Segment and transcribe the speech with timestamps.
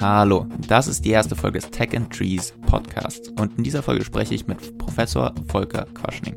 [0.00, 4.02] Hallo, das ist die erste Folge des Tech and Trees Podcasts und in dieser Folge
[4.02, 6.36] spreche ich mit Professor Volker Quaschning.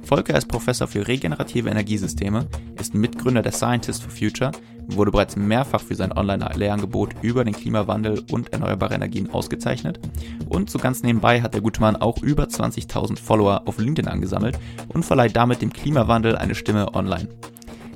[0.00, 2.46] Volker ist Professor für regenerative Energiesysteme,
[2.80, 4.52] ist Mitgründer der Scientist for Future,
[4.86, 10.00] wurde bereits mehrfach für sein Online-Lehrangebot über den Klimawandel und erneuerbare Energien ausgezeichnet
[10.48, 14.58] und so ganz nebenbei hat der gute Mann auch über 20.000 Follower auf LinkedIn angesammelt
[14.88, 17.28] und verleiht damit dem Klimawandel eine Stimme online.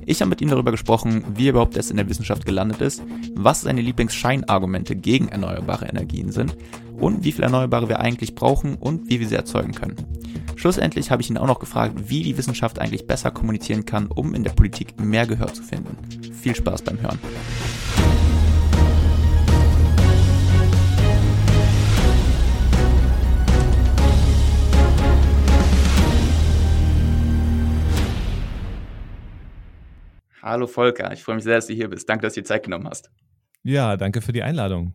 [0.09, 3.03] Ich habe mit ihm darüber gesprochen, wie er überhaupt erst in der Wissenschaft gelandet ist,
[3.35, 6.57] was seine Lieblingsscheinargumente gegen erneuerbare Energien sind
[6.97, 9.97] und wie viel Erneuerbare wir eigentlich brauchen und wie wir sie erzeugen können.
[10.55, 14.33] Schlussendlich habe ich ihn auch noch gefragt, wie die Wissenschaft eigentlich besser kommunizieren kann, um
[14.33, 15.95] in der Politik mehr Gehör zu finden.
[16.33, 17.19] Viel Spaß beim Hören.
[30.41, 32.07] Hallo Volker, ich freue mich sehr, dass du hier bist.
[32.07, 33.11] Danke, dass du dir Zeit genommen hast.
[33.63, 34.93] Ja, danke für die Einladung.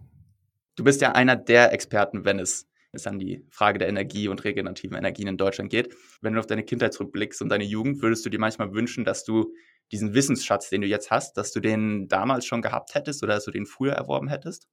[0.77, 4.43] Du bist ja einer der Experten, wenn es, es an die Frage der Energie und
[4.43, 5.95] regenerativen Energien in Deutschland geht.
[6.23, 9.25] Wenn du auf deine Kindheit zurückblickst und deine Jugend, würdest du dir manchmal wünschen, dass
[9.25, 9.53] du
[9.93, 13.45] diesen Wissensschatz, den du jetzt hast, dass du den damals schon gehabt hättest oder dass
[13.45, 14.67] du den früher erworben hättest?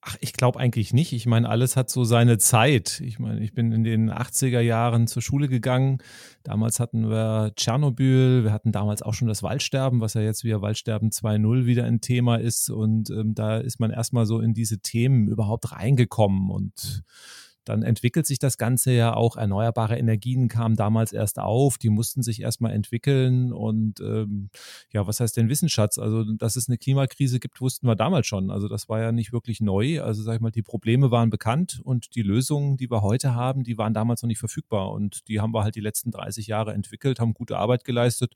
[0.00, 1.12] Ach, ich glaube eigentlich nicht.
[1.12, 3.00] Ich meine, alles hat so seine Zeit.
[3.04, 5.98] Ich meine, ich bin in den 80er Jahren zur Schule gegangen.
[6.44, 10.62] Damals hatten wir Tschernobyl, wir hatten damals auch schon das Waldsterben, was ja jetzt wieder
[10.62, 12.70] Waldsterben 2.0 wieder ein Thema ist.
[12.70, 17.02] Und ähm, da ist man erstmal so in diese Themen überhaupt reingekommen und
[17.68, 19.36] dann entwickelt sich das Ganze ja auch.
[19.36, 23.52] Erneuerbare Energien kamen damals erst auf, die mussten sich erstmal entwickeln.
[23.52, 24.50] Und ähm,
[24.90, 25.98] ja, was heißt denn Wissensschatz?
[25.98, 28.50] Also, dass es eine Klimakrise gibt, wussten wir damals schon.
[28.50, 30.02] Also, das war ja nicht wirklich neu.
[30.02, 33.64] Also, sag ich mal, die Probleme waren bekannt und die Lösungen, die wir heute haben,
[33.64, 34.90] die waren damals noch nicht verfügbar.
[34.92, 38.32] Und die haben wir halt die letzten 30 Jahre entwickelt, haben gute Arbeit geleistet.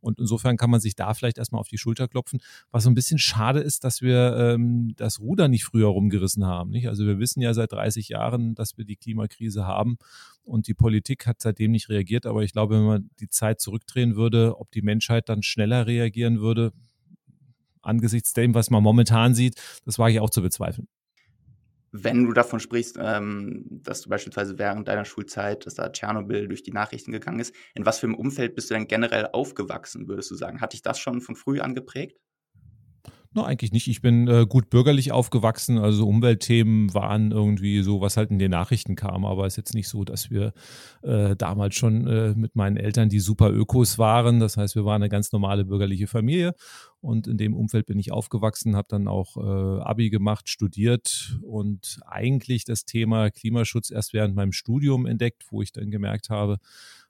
[0.00, 2.40] Und insofern kann man sich da vielleicht erstmal auf die Schulter klopfen.
[2.70, 6.70] Was so ein bisschen schade ist, dass wir ähm, das Ruder nicht früher rumgerissen haben.
[6.70, 6.88] Nicht?
[6.88, 9.98] Also, wir wissen ja seit 30 Jahren, dass wir die Klimakrise haben.
[10.44, 12.26] Und die Politik hat seitdem nicht reagiert.
[12.26, 16.40] Aber ich glaube, wenn man die Zeit zurückdrehen würde, ob die Menschheit dann schneller reagieren
[16.40, 16.72] würde,
[17.82, 20.88] angesichts dem, was man momentan sieht, das wage ich auch zu bezweifeln.
[21.96, 26.64] Wenn du davon sprichst, ähm, dass du beispielsweise während deiner Schulzeit, dass da Tschernobyl durch
[26.64, 30.32] die Nachrichten gegangen ist, in was für einem Umfeld bist du denn generell aufgewachsen, würdest
[30.32, 30.60] du sagen?
[30.60, 32.18] Hat dich das schon von früh an geprägt?
[33.36, 33.88] No, eigentlich nicht.
[33.88, 35.76] Ich bin äh, gut bürgerlich aufgewachsen.
[35.78, 39.24] Also Umweltthemen waren irgendwie so, was halt in den Nachrichten kam.
[39.24, 40.52] Aber es ist jetzt nicht so, dass wir
[41.02, 44.38] äh, damals schon äh, mit meinen Eltern die super Ökos waren.
[44.38, 46.54] Das heißt, wir waren eine ganz normale bürgerliche Familie.
[47.00, 51.98] Und in dem Umfeld bin ich aufgewachsen, habe dann auch äh, Abi gemacht, studiert und
[52.06, 56.58] eigentlich das Thema Klimaschutz erst während meinem Studium entdeckt, wo ich dann gemerkt habe,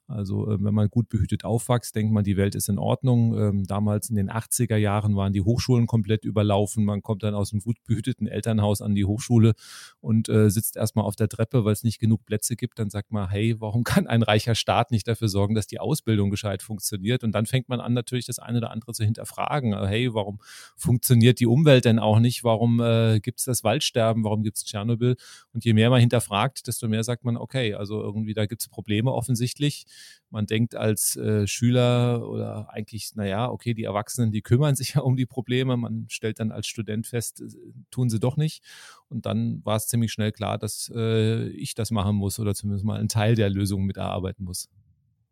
[0.07, 3.37] also äh, wenn man gut behütet aufwächst, denkt man, die Welt ist in Ordnung.
[3.37, 6.85] Ähm, damals in den 80er Jahren waren die Hochschulen komplett überlaufen.
[6.85, 9.53] Man kommt dann aus einem gut behüteten Elternhaus an die Hochschule
[10.01, 12.77] und äh, sitzt erstmal auf der Treppe, weil es nicht genug Plätze gibt.
[12.77, 16.29] Dann sagt man, hey, warum kann ein reicher Staat nicht dafür sorgen, dass die Ausbildung
[16.29, 17.23] gescheit funktioniert?
[17.23, 19.73] Und dann fängt man an, natürlich das eine oder andere zu hinterfragen.
[19.73, 20.39] Also, hey, warum
[20.75, 22.43] funktioniert die Umwelt denn auch nicht?
[22.43, 24.23] Warum äh, gibt es das Waldsterben?
[24.23, 25.15] Warum gibt es Tschernobyl?
[25.51, 28.67] Und je mehr man hinterfragt, desto mehr sagt man, okay, also irgendwie da gibt es
[28.67, 29.85] Probleme offensichtlich
[30.29, 35.01] man denkt als äh, Schüler oder eigentlich, naja, okay, die Erwachsenen, die kümmern sich ja
[35.01, 35.77] um die Probleme.
[35.77, 37.47] Man stellt dann als Student fest, äh,
[37.91, 38.63] tun sie doch nicht.
[39.07, 42.85] Und dann war es ziemlich schnell klar, dass äh, ich das machen muss oder zumindest
[42.85, 44.69] mal einen Teil der Lösung mitarbeiten muss.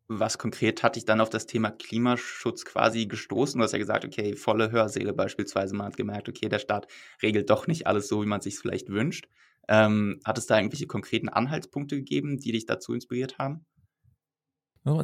[0.07, 3.57] Was konkret hat dich dann auf das Thema Klimaschutz quasi gestoßen?
[3.57, 5.75] Du hast ja gesagt, okay, volle Hörsäle beispielsweise.
[5.75, 6.88] Man hat gemerkt, okay, der Staat
[7.22, 9.28] regelt doch nicht alles so, wie man sich vielleicht wünscht.
[9.69, 13.66] Ähm, hat es da irgendwelche konkreten Anhaltspunkte gegeben, die dich dazu inspiriert haben?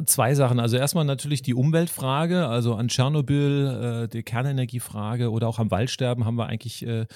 [0.04, 0.60] Zwei Sachen.
[0.60, 6.26] Also erstmal natürlich die Umweltfrage, also an Tschernobyl, äh, die Kernenergiefrage oder auch am Waldsterben
[6.26, 7.06] haben wir eigentlich äh,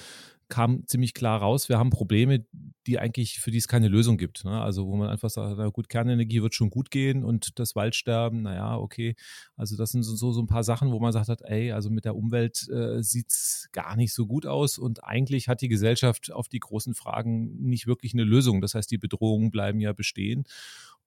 [0.47, 2.45] kam ziemlich klar raus, wir haben Probleme,
[2.85, 4.45] die eigentlich, für die es keine Lösung gibt.
[4.45, 4.61] Ne?
[4.61, 8.43] Also wo man einfach sagt, na gut, Kernenergie wird schon gut gehen und das Waldsterben,
[8.43, 9.15] naja, okay.
[9.55, 12.05] Also das sind so, so ein paar Sachen, wo man sagt hat, ey, also mit
[12.05, 16.31] der Umwelt äh, sieht es gar nicht so gut aus und eigentlich hat die Gesellschaft
[16.31, 18.61] auf die großen Fragen nicht wirklich eine Lösung.
[18.61, 20.43] Das heißt, die Bedrohungen bleiben ja bestehen.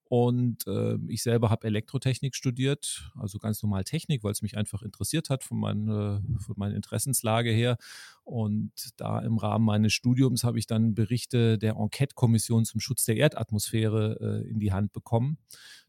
[0.09, 4.81] Und äh, ich selber habe Elektrotechnik studiert, also ganz normal Technik, weil es mich einfach
[4.81, 7.77] interessiert hat von, mein, äh, von meiner Interessenslage her.
[8.23, 13.17] Und da im Rahmen meines Studiums habe ich dann Berichte der Enquete-Kommission zum Schutz der
[13.17, 15.37] Erdatmosphäre äh, in die Hand bekommen.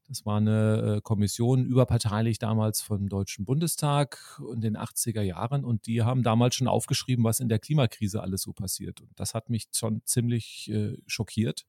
[0.07, 4.19] Das war eine äh, Kommission überparteilich damals vom Deutschen Bundestag
[4.53, 8.43] in den 80er Jahren und die haben damals schon aufgeschrieben, was in der Klimakrise alles
[8.43, 9.01] so passiert.
[9.01, 11.65] Und das hat mich schon ziemlich äh, schockiert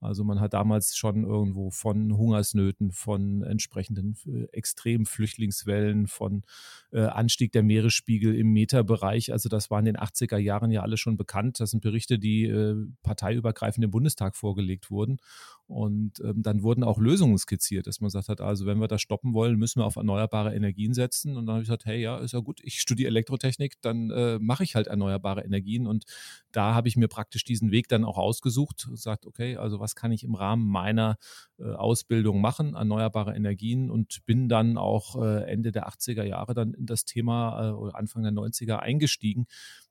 [0.00, 6.42] Also man hat damals schon irgendwo von Hungersnöten, von entsprechenden äh, extremen Flüchtlingswellen, von
[6.90, 9.32] äh, Anstieg der Meeresspiegel im Meterbereich.
[9.32, 11.60] Also das war in den 80er Jahren ja alles schon bekannt.
[11.60, 15.18] Das sind Berichte, die äh, parteiübergreifend im Bundestag vorgelegt wurden.
[15.70, 19.02] Und ähm, dann wurden auch Lösungen skizziert, dass man gesagt hat, also wenn wir das
[19.02, 21.36] stoppen wollen, müssen wir auf erneuerbare Energien setzen.
[21.36, 24.40] Und dann habe ich gesagt, hey, ja, ist ja gut, ich studiere Elektrotechnik, dann äh,
[24.40, 25.86] mache ich halt erneuerbare Energien.
[25.86, 26.06] Und
[26.50, 29.89] da habe ich mir praktisch diesen Weg dann auch ausgesucht und gesagt, okay, also was
[29.94, 31.16] kann ich im Rahmen meiner
[31.58, 36.74] äh, Ausbildung machen, erneuerbare Energien und bin dann auch äh, Ende der 80er Jahre dann
[36.74, 39.46] in das Thema äh, oder Anfang der 90er eingestiegen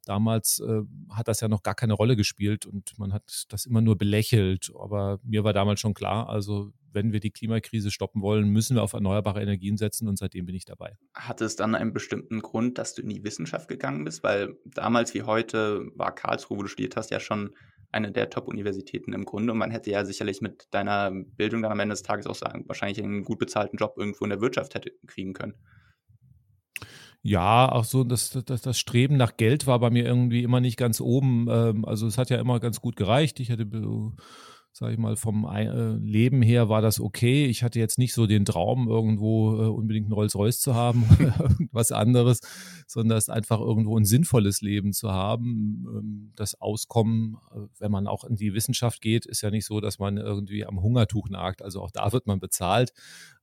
[0.06, 0.63] Damals
[1.12, 4.72] hat das ja noch gar keine Rolle gespielt und man hat das immer nur belächelt.
[4.80, 8.84] Aber mir war damals schon klar, also wenn wir die Klimakrise stoppen wollen, müssen wir
[8.84, 10.98] auf erneuerbare Energien setzen und seitdem bin ich dabei.
[11.13, 14.24] Hat es dann einen bestimmten Grund, dass du in die Wissenschaft gegangen bist?
[14.24, 17.51] Weil damals wie heute war Karlsruhe, wo du studiert hast, ja schon
[17.91, 19.53] eine der Top-Universitäten im Grunde.
[19.53, 22.65] Und man hätte ja sicherlich mit deiner Bildung dann am Ende des Tages auch sagen,
[22.68, 25.56] wahrscheinlich einen gut bezahlten Job irgendwo in der Wirtschaft hätte kriegen können.
[27.21, 30.77] Ja, auch so, das, das, das Streben nach Geld war bei mir irgendwie immer nicht
[30.77, 31.47] ganz oben.
[31.50, 33.39] Ähm, also es hat ja immer ganz gut gereicht.
[33.39, 33.65] Ich hatte
[34.71, 37.45] sage ich mal, vom äh, Leben her war das okay.
[37.45, 41.50] Ich hatte jetzt nicht so den Traum, irgendwo äh, unbedingt ein Rolls-Royce zu haben oder
[41.50, 42.39] irgendwas anderes,
[42.88, 45.86] sondern es einfach irgendwo ein sinnvolles Leben zu haben.
[45.88, 49.81] Ähm, das Auskommen, äh, wenn man auch in die Wissenschaft geht, ist ja nicht so,
[49.81, 51.62] dass man irgendwie am Hungertuch nagt.
[51.62, 52.94] Also auch da wird man bezahlt.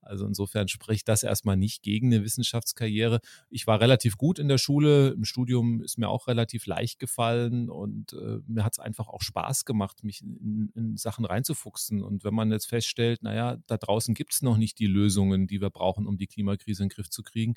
[0.06, 3.20] Also insofern spricht das erstmal nicht gegen eine Wissenschaftskarriere.
[3.50, 5.10] Ich war relativ gut in der Schule.
[5.10, 9.22] Im Studium ist mir auch relativ leicht gefallen und äh, mir hat es einfach auch
[9.22, 12.02] Spaß gemacht, mich in, in, Sachen reinzufuchsen.
[12.02, 15.60] Und wenn man jetzt feststellt, naja, da draußen gibt es noch nicht die Lösungen, die
[15.60, 17.54] wir brauchen, um die Klimakrise in den Griff zu kriegen,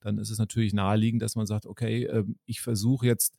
[0.00, 3.36] dann ist es natürlich naheliegend, dass man sagt, okay, äh, ich versuche jetzt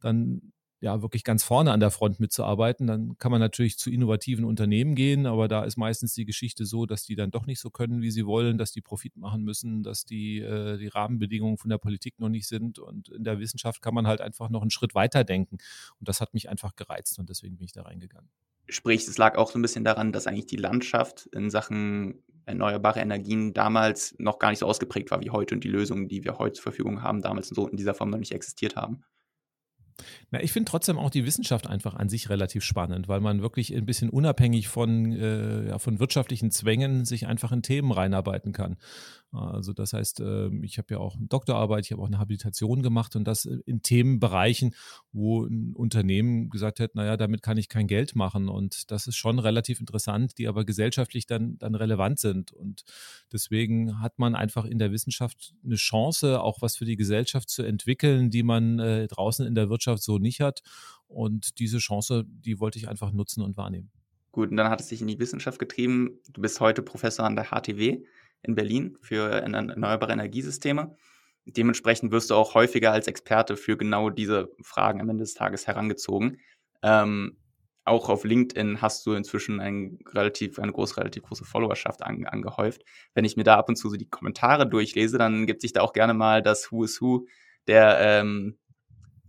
[0.00, 2.86] dann ja, wirklich ganz vorne an der Front mitzuarbeiten.
[2.86, 6.86] Dann kann man natürlich zu innovativen Unternehmen gehen, aber da ist meistens die Geschichte so,
[6.86, 9.82] dass die dann doch nicht so können, wie sie wollen, dass die Profit machen müssen,
[9.82, 12.78] dass die, äh, die Rahmenbedingungen von der Politik noch nicht sind.
[12.78, 15.58] Und in der Wissenschaft kann man halt einfach noch einen Schritt weiter denken.
[15.98, 18.30] Und das hat mich einfach gereizt und deswegen bin ich da reingegangen.
[18.68, 23.00] Sprich, es lag auch so ein bisschen daran, dass eigentlich die Landschaft in Sachen erneuerbare
[23.00, 26.38] Energien damals noch gar nicht so ausgeprägt war wie heute und die Lösungen, die wir
[26.38, 29.02] heute zur Verfügung haben, damals so in dieser Form noch nicht existiert haben.
[30.30, 33.74] Na, ich finde trotzdem auch die Wissenschaft einfach an sich relativ spannend, weil man wirklich
[33.74, 38.76] ein bisschen unabhängig von, äh, ja, von wirtschaftlichen Zwängen sich einfach in Themen reinarbeiten kann.
[39.30, 42.82] Also das heißt, ähm, ich habe ja auch eine Doktorarbeit, ich habe auch eine Habilitation
[42.82, 44.74] gemacht und das in Themenbereichen,
[45.12, 48.48] wo ein Unternehmen gesagt hat, naja, damit kann ich kein Geld machen.
[48.48, 52.52] Und das ist schon relativ interessant, die aber gesellschaftlich dann, dann relevant sind.
[52.52, 52.84] Und
[53.30, 57.62] deswegen hat man einfach in der Wissenschaft eine Chance, auch was für die Gesellschaft zu
[57.62, 60.62] entwickeln, die man äh, draußen in der Wirtschaft so nicht hat.
[61.06, 63.90] Und diese Chance, die wollte ich einfach nutzen und wahrnehmen.
[64.32, 66.18] Gut, und dann hat es sich in die Wissenschaft getrieben.
[66.32, 68.04] Du bist heute Professor an der HTW
[68.42, 70.96] in Berlin für erneuerbare Energiesysteme.
[71.44, 75.66] Dementsprechend wirst du auch häufiger als Experte für genau diese Fragen am Ende des Tages
[75.66, 76.38] herangezogen.
[76.82, 77.38] Ähm,
[77.88, 82.82] auch auf LinkedIn hast du inzwischen ein relativ, eine große, relativ große Followerschaft an, angehäuft.
[83.14, 85.80] Wenn ich mir da ab und zu so die Kommentare durchlese, dann gibt sich da
[85.80, 87.26] auch gerne mal das Who is Who
[87.66, 88.58] der ähm,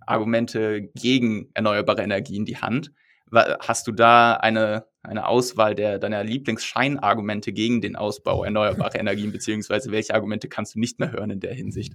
[0.06, 2.92] Argumente gegen erneuerbare Energien die Hand.
[3.32, 9.92] Hast du da eine, eine Auswahl der, deiner Lieblingsscheinargumente gegen den Ausbau erneuerbarer Energien, beziehungsweise
[9.92, 11.94] welche Argumente kannst du nicht mehr hören in der Hinsicht?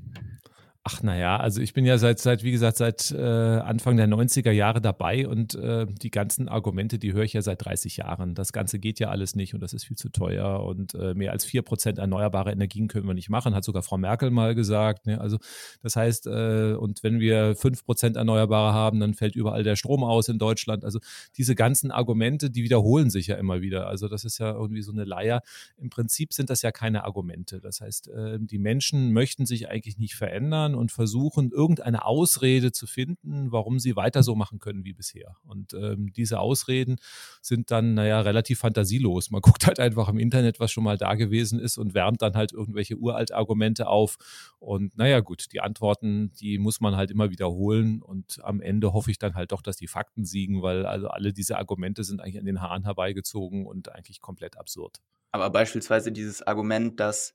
[0.87, 4.50] Ach naja, also ich bin ja seit, seit wie gesagt, seit äh, Anfang der 90er
[4.50, 8.35] Jahre dabei und äh, die ganzen Argumente, die höre ich ja seit 30 Jahren.
[8.35, 11.33] Das Ganze geht ja alles nicht und das ist viel zu teuer und äh, mehr
[11.33, 15.07] als vier Prozent erneuerbare Energien können wir nicht machen, hat sogar Frau Merkel mal gesagt.
[15.07, 15.19] Ne?
[15.19, 15.38] Also
[15.83, 20.05] das heißt, äh, und wenn wir fünf Prozent Erneuerbare haben, dann fällt überall der Strom
[20.05, 20.85] aus in Deutschland.
[20.85, 20.99] Also
[21.38, 23.87] diese ganzen Argumente, die wiederholen sich ja immer wieder.
[23.87, 25.41] Also das ist ja irgendwie so eine Leier.
[25.79, 27.62] Im Prinzip sind das ja keine Argumente.
[27.62, 32.87] Das heißt, äh, die Menschen möchten sich eigentlich nicht verändern und versuchen, irgendeine Ausrede zu
[32.87, 35.37] finden, warum sie weiter so machen können wie bisher.
[35.43, 36.97] Und ähm, diese Ausreden
[37.40, 39.31] sind dann, naja, relativ fantasielos.
[39.31, 42.35] Man guckt halt einfach im Internet, was schon mal da gewesen ist und wärmt dann
[42.35, 44.16] halt irgendwelche Uraltargumente auf.
[44.59, 48.02] Und naja, gut, die Antworten, die muss man halt immer wiederholen.
[48.02, 51.33] Und am Ende hoffe ich dann halt doch, dass die Fakten siegen, weil also alle
[51.33, 55.00] diese Argumente sind eigentlich an den Haaren herbeigezogen und eigentlich komplett absurd.
[55.33, 57.35] Aber beispielsweise dieses Argument, dass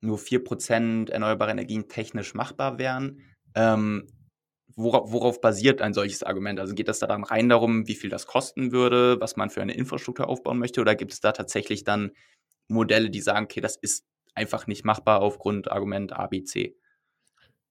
[0.00, 3.20] nur 4% erneuerbare Energien technisch machbar wären.
[3.54, 4.06] Ähm,
[4.74, 6.60] worauf, worauf, basiert ein solches Argument?
[6.60, 9.62] Also geht das da dann rein darum, wie viel das kosten würde, was man für
[9.62, 10.80] eine Infrastruktur aufbauen möchte?
[10.80, 12.12] Oder gibt es da tatsächlich dann
[12.68, 14.04] Modelle, die sagen, okay, das ist
[14.34, 16.76] einfach nicht machbar aufgrund Argument A, B, C?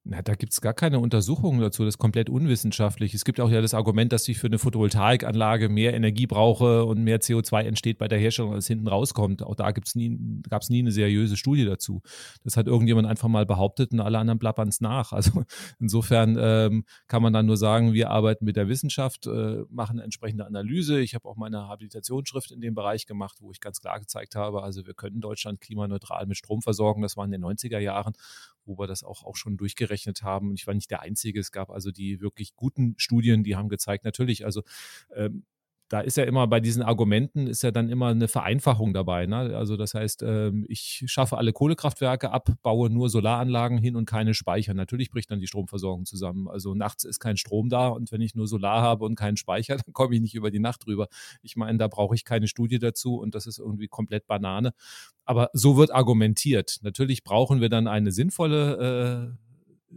[0.05, 3.13] Na, da gibt es gar keine Untersuchungen dazu, das ist komplett unwissenschaftlich.
[3.13, 7.03] Es gibt auch ja das Argument, dass ich für eine Photovoltaikanlage mehr Energie brauche und
[7.03, 9.43] mehr CO2 entsteht bei der Herstellung, als hinten rauskommt.
[9.43, 12.01] Auch da gab es nie eine seriöse Studie dazu.
[12.43, 15.11] Das hat irgendjemand einfach mal behauptet und alle anderen plappern es nach.
[15.11, 15.43] Also
[15.79, 20.03] insofern ähm, kann man dann nur sagen, wir arbeiten mit der Wissenschaft, äh, machen eine
[20.03, 21.01] entsprechende Analyse.
[21.01, 24.63] Ich habe auch meine Habilitationsschrift in dem Bereich gemacht, wo ich ganz klar gezeigt habe,
[24.63, 27.01] also wir können Deutschland klimaneutral mit Strom versorgen.
[27.01, 28.13] Das war in den 90er Jahren
[28.69, 30.49] wo wir das auch, auch schon durchgerechnet haben.
[30.49, 31.39] Und ich war nicht der Einzige.
[31.39, 34.63] Es gab also die wirklich guten Studien, die haben gezeigt, natürlich, also
[35.13, 35.43] ähm,
[35.89, 39.25] da ist ja immer bei diesen Argumenten ist ja dann immer eine Vereinfachung dabei.
[39.25, 39.55] Ne?
[39.57, 44.35] Also das heißt, ähm, ich schaffe alle Kohlekraftwerke ab, baue nur Solaranlagen hin und keine
[44.35, 44.75] Speicher.
[44.75, 46.47] Natürlich bricht dann die Stromversorgung zusammen.
[46.47, 49.77] Also nachts ist kein Strom da und wenn ich nur Solar habe und keinen Speicher,
[49.85, 51.07] dann komme ich nicht über die Nacht drüber.
[51.41, 54.73] Ich meine, da brauche ich keine Studie dazu und das ist irgendwie komplett Banane.
[55.25, 56.77] Aber so wird argumentiert.
[56.83, 59.48] Natürlich brauchen wir dann eine sinnvolle äh,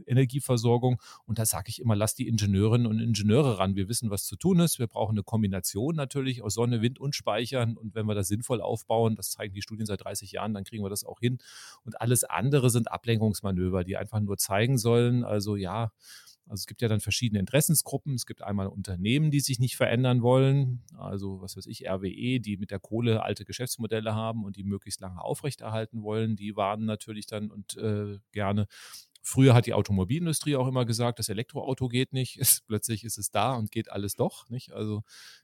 [0.06, 1.00] Energieversorgung.
[1.26, 3.76] Und da sage ich immer, lass die Ingenieurinnen und Ingenieure ran.
[3.76, 4.78] Wir wissen, was zu tun ist.
[4.78, 7.76] Wir brauchen eine Kombination natürlich aus Sonne, Wind und Speichern.
[7.76, 10.84] Und wenn wir das sinnvoll aufbauen, das zeigen die Studien seit 30 Jahren, dann kriegen
[10.84, 11.38] wir das auch hin.
[11.84, 15.92] Und alles andere sind Ablenkungsmanöver, die einfach nur zeigen sollen, also ja,
[16.48, 18.14] also es gibt ja dann verschiedene Interessensgruppen.
[18.14, 22.56] Es gibt einmal Unternehmen, die sich nicht verändern wollen, also was weiß ich, RWE, die
[22.58, 26.36] mit der Kohle alte Geschäftsmodelle haben und die möglichst lange aufrechterhalten wollen.
[26.36, 28.66] Die warnen natürlich dann und äh, gerne
[29.22, 32.40] Früher hat die Automobilindustrie auch immer gesagt, das Elektroauto geht nicht.
[32.66, 34.48] Plötzlich ist es da und geht alles doch.
[34.48, 34.72] Nicht?
[34.72, 35.02] Also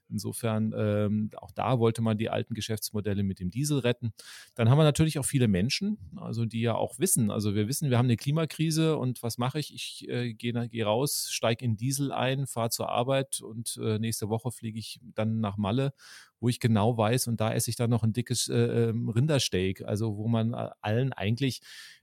[0.09, 4.13] insofern, ähm, auch da wollte man die alten Geschäftsmodelle mit dem Diesel retten.
[4.55, 7.89] Dann haben wir natürlich auch viele Menschen, also die ja auch wissen, also wir wissen,
[7.89, 9.73] wir haben eine Klimakrise und was mache ich?
[9.73, 14.29] Ich äh, gehe geh raus, steige in Diesel ein, fahre zur Arbeit und äh, nächste
[14.29, 15.93] Woche fliege ich dann nach Malle
[16.41, 19.81] wo ich genau weiß, und da esse ich dann noch ein dickes äh, ähm, Rindersteak,
[19.81, 21.61] also wo man äh, allen eigentlich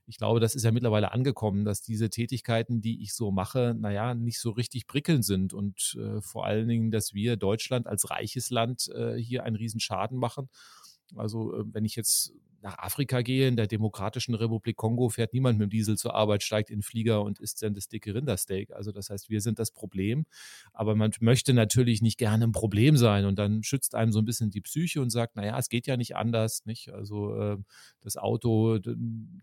[0.09, 4.13] ich glaube, das ist ja mittlerweile angekommen, dass diese Tätigkeiten, die ich so mache, naja,
[4.15, 8.49] nicht so richtig prickelnd sind und äh, vor allen Dingen, dass wir Deutschland als reiches
[8.49, 10.49] Land äh, hier einen Riesenschaden machen.
[11.15, 12.33] Also äh, wenn ich jetzt
[12.67, 16.43] nach Afrika gehe, in der Demokratischen Republik Kongo fährt niemand mit dem Diesel zur Arbeit,
[16.43, 18.73] steigt in den Flieger und isst dann das dicke Rindersteak.
[18.73, 20.25] Also das heißt, wir sind das Problem.
[20.73, 24.25] Aber man möchte natürlich nicht gerne ein Problem sein und dann schützt einem so ein
[24.25, 26.65] bisschen die Psyche und sagt, naja, es geht ja nicht anders.
[26.65, 26.89] Nicht?
[26.89, 27.57] Also äh,
[28.01, 28.79] das Auto,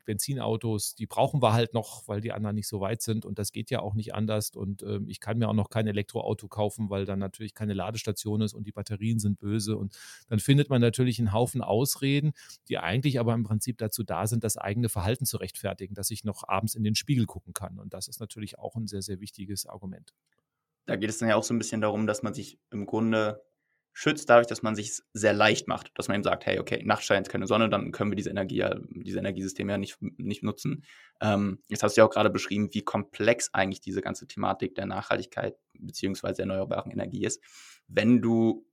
[0.05, 3.53] Benzinautos, die brauchen wir halt noch, weil die anderen nicht so weit sind und das
[3.53, 4.51] geht ja auch nicht anders.
[4.51, 8.43] Und äh, ich kann mir auch noch kein Elektroauto kaufen, weil dann natürlich keine Ladestation
[8.43, 9.79] ist und die Batterien sind böse.
[9.79, 9.97] Und
[10.29, 12.35] dann findet man natürlich einen Haufen Ausreden,
[12.69, 16.11] die eigentlich eigentlich aber im Prinzip dazu da sind, das eigene Verhalten zu rechtfertigen, dass
[16.11, 17.79] ich noch abends in den Spiegel gucken kann.
[17.79, 20.13] Und das ist natürlich auch ein sehr, sehr wichtiges Argument.
[20.87, 23.43] Da geht es dann ja auch so ein bisschen darum, dass man sich im Grunde
[23.97, 27.07] schützt dadurch, dass man sich sehr leicht macht, dass man eben sagt, hey, okay, nachts
[27.07, 30.85] scheint keine Sonne, dann können wir diese Energie, diese Energiesysteme ja nicht, nicht nutzen.
[31.21, 34.87] Ähm, jetzt hast du ja auch gerade beschrieben, wie komplex eigentlich diese ganze Thematik der
[34.87, 37.41] Nachhaltigkeit beziehungsweise erneuerbaren Energie ist.
[37.87, 38.67] Wenn du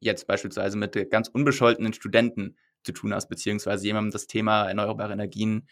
[0.00, 5.68] jetzt beispielsweise mit ganz unbescholtenen Studenten zu tun hast, beziehungsweise jemandem das Thema erneuerbare Energien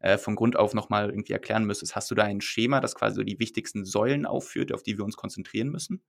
[0.00, 1.96] äh, von Grund auf nochmal irgendwie erklären müsstest.
[1.96, 5.04] Hast du da ein Schema, das quasi so die wichtigsten Säulen aufführt, auf die wir
[5.04, 6.02] uns konzentrieren müssen?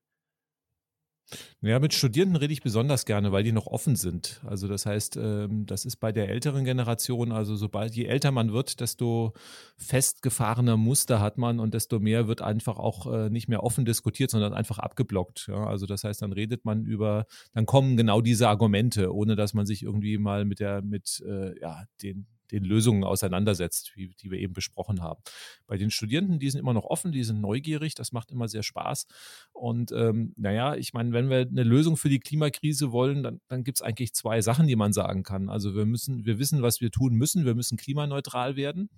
[1.62, 4.42] Ja, mit Studierenden rede ich besonders gerne, weil die noch offen sind.
[4.46, 8.52] Also das heißt, ähm, das ist bei der älteren Generation, also sobald je älter man
[8.52, 9.34] wird, desto
[9.78, 14.32] festgefahrene Muster hat man und desto mehr wird einfach auch äh, nicht mehr offen diskutiert,
[14.32, 15.50] sondern einfach abgeblockt.
[15.50, 19.66] Also das heißt, dann redet man über, dann kommen genau diese Argumente, ohne dass man
[19.66, 24.40] sich irgendwie mal mit der, mit äh, ja, den den Lösungen auseinandersetzt, wie, die wir
[24.40, 25.22] eben besprochen haben.
[25.68, 28.64] Bei den Studierenden, die sind immer noch offen, die sind neugierig, das macht immer sehr
[28.64, 29.08] Spaß.
[29.54, 33.64] Und ähm, naja, ich meine, wenn wir eine Lösung für die Klimakrise wollen, dann, dann
[33.64, 35.50] gibt es eigentlich zwei Sachen, die man sagen kann.
[35.50, 37.46] Also wir müssen, wir wissen, was wir tun müssen.
[37.46, 38.90] Wir müssen klimaneutral werden.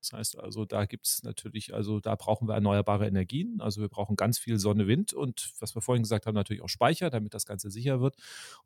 [0.00, 3.60] Das heißt also, da gibt es natürlich, also da brauchen wir erneuerbare Energien.
[3.60, 6.68] Also wir brauchen ganz viel Sonne, Wind und was wir vorhin gesagt haben, natürlich auch
[6.68, 8.16] Speicher, damit das Ganze sicher wird.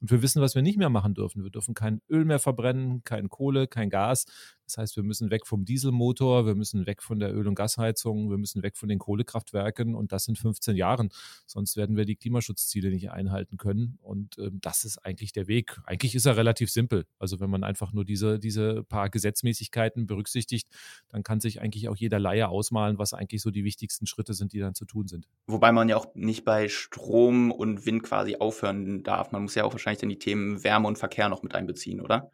[0.01, 1.43] Und wir wissen, was wir nicht mehr machen dürfen.
[1.43, 4.27] Wir dürfen kein Öl mehr verbrennen, kein Kohle, kein Gas.
[4.65, 8.31] Das heißt, wir müssen weg vom Dieselmotor, wir müssen weg von der Öl- und Gasheizung,
[8.31, 11.11] wir müssen weg von den Kohlekraftwerken und das in 15 Jahren.
[11.47, 13.99] Sonst werden wir die Klimaschutzziele nicht einhalten können.
[14.03, 15.81] Und ähm, das ist eigentlich der Weg.
[15.85, 17.07] Eigentlich ist er relativ simpel.
[17.19, 20.69] Also wenn man einfach nur diese, diese paar Gesetzmäßigkeiten berücksichtigt,
[21.09, 24.53] dann kann sich eigentlich auch jeder Laie ausmalen, was eigentlich so die wichtigsten Schritte sind,
[24.53, 25.29] die dann zu tun sind.
[25.47, 29.33] Wobei man ja auch nicht bei Strom und Wind quasi aufhören darf.
[29.33, 32.31] Man muss ja auch wahrscheinlich dann die Themen Wärme und Verkehr noch mit einbeziehen, oder?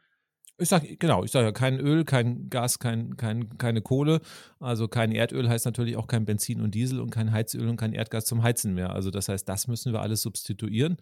[0.61, 4.21] Ich sage, genau, ich sage ja kein Öl, kein Gas, kein, kein, keine Kohle.
[4.59, 7.93] Also kein Erdöl heißt natürlich auch kein Benzin und Diesel und kein Heizöl und kein
[7.93, 8.91] Erdgas zum Heizen mehr.
[8.91, 10.97] Also das heißt, das müssen wir alles substituieren.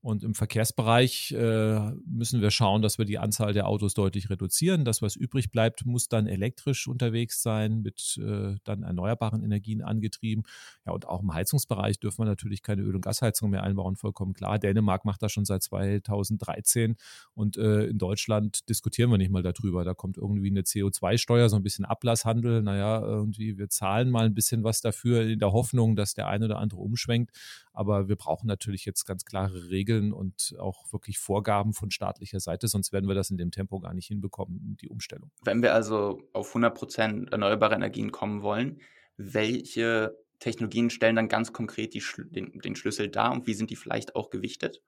[0.00, 4.84] Und im Verkehrsbereich äh, müssen wir schauen, dass wir die Anzahl der Autos deutlich reduzieren.
[4.84, 10.44] Das, was übrig bleibt, muss dann elektrisch unterwegs sein, mit äh, dann erneuerbaren Energien angetrieben.
[10.86, 14.34] Ja, und auch im Heizungsbereich dürfen wir natürlich keine Öl- und Gasheizung mehr einbauen, vollkommen
[14.34, 14.60] klar.
[14.60, 16.94] Dänemark macht das schon seit 2013
[17.34, 19.82] und äh, in Deutschland diskutieren wir nicht mal darüber.
[19.82, 22.62] Da kommt irgendwie eine CO2-Steuer, so ein bisschen Ablasshandel.
[22.62, 26.44] Naja, irgendwie, wir zahlen mal ein bisschen was dafür in der Hoffnung, dass der eine
[26.44, 27.32] oder andere umschwenkt.
[27.72, 32.68] Aber wir brauchen natürlich jetzt ganz klare Regeln und auch wirklich Vorgaben von staatlicher Seite,
[32.68, 35.30] sonst werden wir das in dem Tempo gar nicht hinbekommen, die Umstellung.
[35.42, 38.80] Wenn wir also auf 100 Prozent erneuerbare Energien kommen wollen,
[39.16, 43.76] welche Technologien stellen dann ganz konkret die, den, den Schlüssel dar und wie sind die
[43.76, 44.82] vielleicht auch gewichtet?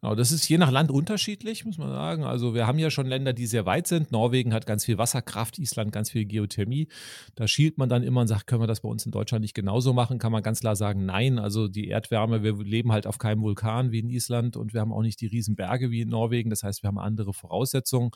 [0.00, 2.24] Genau, das ist je nach Land unterschiedlich, muss man sagen.
[2.24, 4.12] Also wir haben ja schon Länder, die sehr weit sind.
[4.12, 6.88] Norwegen hat ganz viel Wasserkraft, Island ganz viel Geothermie.
[7.34, 9.54] Da schielt man dann immer und sagt, können wir das bei uns in Deutschland nicht
[9.54, 10.18] genauso machen?
[10.18, 11.38] Kann man ganz klar sagen, nein.
[11.38, 14.92] Also die Erdwärme, wir leben halt auf keinem Vulkan wie in Island und wir haben
[14.92, 16.50] auch nicht die Riesenberge wie in Norwegen.
[16.50, 18.10] Das heißt, wir haben andere Voraussetzungen.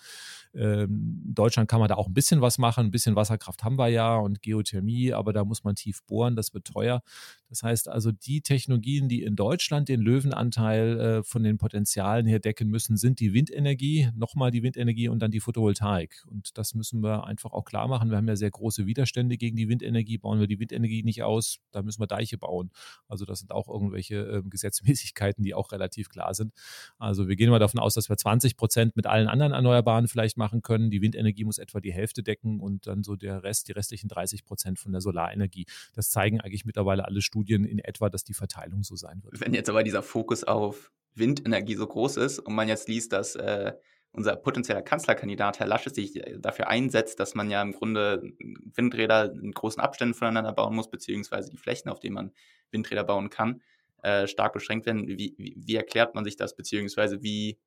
[0.55, 2.87] Ähm, in Deutschland kann man da auch ein bisschen was machen.
[2.87, 6.55] Ein bisschen Wasserkraft haben wir ja und Geothermie, aber da muss man tief bohren, das
[6.55, 7.03] wird teuer.
[7.49, 12.39] Das heißt also, die Technologien, die in Deutschland den Löwenanteil äh, von den Potenzialen her
[12.39, 16.23] decken müssen, sind die Windenergie, nochmal die Windenergie und dann die Photovoltaik.
[16.29, 18.11] Und das müssen wir einfach auch klar machen.
[18.11, 20.19] Wir haben ja sehr große Widerstände gegen die Windenergie.
[20.19, 22.71] Bauen wir die Windenergie nicht aus, da müssen wir Deiche bauen.
[23.09, 26.53] Also das sind auch irgendwelche äh, Gesetzmäßigkeiten, die auch relativ klar sind.
[26.97, 30.37] Also wir gehen mal davon aus, dass wir 20 Prozent mit allen anderen Erneuerbaren vielleicht
[30.37, 30.91] machen können.
[30.91, 34.45] Die Windenergie muss etwa die Hälfte decken und dann so der Rest, die restlichen 30
[34.45, 35.67] Prozent von der Solarenergie.
[35.95, 39.41] Das zeigen eigentlich mittlerweile alle Studien in etwa, dass die Verteilung so sein wird.
[39.41, 43.37] Wenn jetzt aber dieser Fokus auf Windenergie so groß ist und man jetzt liest, dass
[43.37, 43.73] äh,
[44.13, 48.33] unser potenzieller Kanzlerkandidat Herr Laschet sich äh, dafür einsetzt, dass man ja im Grunde
[48.75, 52.33] Windräder in großen Abständen voneinander bauen muss, beziehungsweise die Flächen, auf denen man
[52.71, 53.63] Windräder bauen kann,
[54.03, 55.07] äh, stark beschränkt werden.
[55.07, 57.59] Wie, wie, wie erklärt man sich das, beziehungsweise wie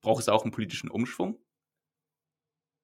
[0.00, 1.38] braucht es auch einen politischen Umschwung?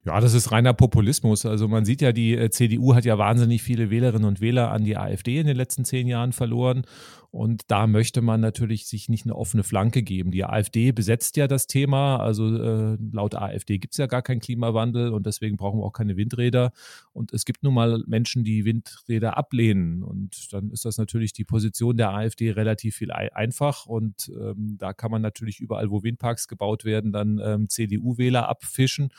[0.07, 1.45] Ja, das ist reiner Populismus.
[1.45, 4.83] Also man sieht ja, die äh, CDU hat ja wahnsinnig viele Wählerinnen und Wähler an
[4.83, 6.87] die AfD in den letzten zehn Jahren verloren.
[7.30, 10.33] Und da möchte man natürlich sich nicht eine offene Flanke geben.
[10.33, 12.16] Die AfD besetzt ja das Thema.
[12.16, 15.92] Also äh, laut AfD gibt es ja gar keinen Klimawandel und deswegen brauchen wir auch
[15.92, 16.73] keine Windräder.
[17.12, 20.02] Und es gibt nun mal Menschen, die Windräder ablehnen.
[20.02, 23.87] Und dann ist das natürlich die Position der AfD relativ viel einfach.
[23.87, 29.11] Und ähm, da kann man natürlich überall, wo Windparks gebaut werden, dann ähm, CDU-Wähler abfischen.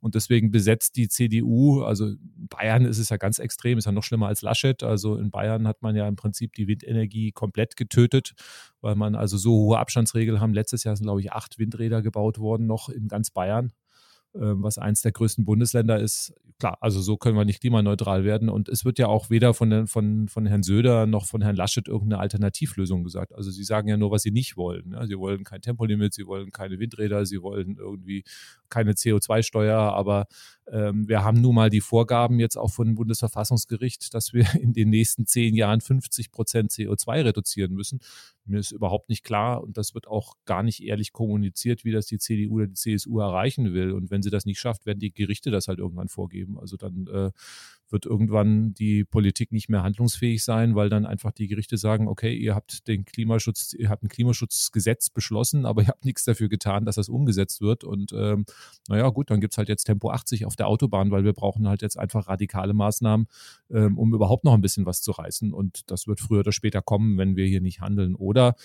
[0.00, 3.92] Und deswegen besetzt die CDU, also in Bayern ist es ja ganz extrem, ist ja
[3.92, 4.82] noch schlimmer als Laschet.
[4.82, 8.34] Also in Bayern hat man ja im Prinzip die Windenergie komplett getötet,
[8.80, 10.54] weil man also so hohe Abstandsregeln haben.
[10.54, 13.72] Letztes Jahr sind, glaube ich, acht Windräder gebaut worden, noch in ganz Bayern.
[14.40, 16.34] Ähm, was eins der größten Bundesländer ist.
[16.58, 18.48] Klar, also so können wir nicht klimaneutral werden.
[18.48, 21.54] Und es wird ja auch weder von, den, von, von Herrn Söder noch von Herrn
[21.54, 23.32] Laschet irgendeine Alternativlösung gesagt.
[23.32, 24.90] Also sie sagen ja nur, was sie nicht wollen.
[24.90, 28.24] Ja, sie wollen kein Tempolimit, sie wollen keine Windräder, sie wollen irgendwie
[28.70, 29.78] keine CO2-Steuer.
[29.78, 30.26] Aber
[30.66, 34.72] ähm, wir haben nun mal die Vorgaben jetzt auch von dem Bundesverfassungsgericht, dass wir in
[34.72, 38.00] den nächsten zehn Jahren 50 Prozent CO2 reduzieren müssen.
[38.46, 42.06] Mir ist überhaupt nicht klar und das wird auch gar nicht ehrlich kommuniziert, wie das
[42.06, 43.92] die CDU oder die CSU erreichen will.
[43.92, 46.58] Und wenn sie das nicht schafft, werden die Gerichte das halt irgendwann vorgeben.
[46.58, 47.30] Also dann äh,
[47.94, 52.34] wird irgendwann die Politik nicht mehr handlungsfähig sein, weil dann einfach die Gerichte sagen, okay,
[52.34, 56.84] ihr habt den Klimaschutz, ihr habt ein Klimaschutzgesetz beschlossen, aber ihr habt nichts dafür getan,
[56.84, 57.84] dass das umgesetzt wird.
[57.84, 58.46] Und ähm,
[58.88, 61.68] naja, gut, dann gibt es halt jetzt Tempo 80 auf der Autobahn, weil wir brauchen
[61.68, 63.28] halt jetzt einfach radikale Maßnahmen,
[63.70, 65.52] ähm, um überhaupt noch ein bisschen was zu reißen.
[65.52, 68.16] Und das wird früher oder später kommen, wenn wir hier nicht handeln.
[68.16, 68.56] Oder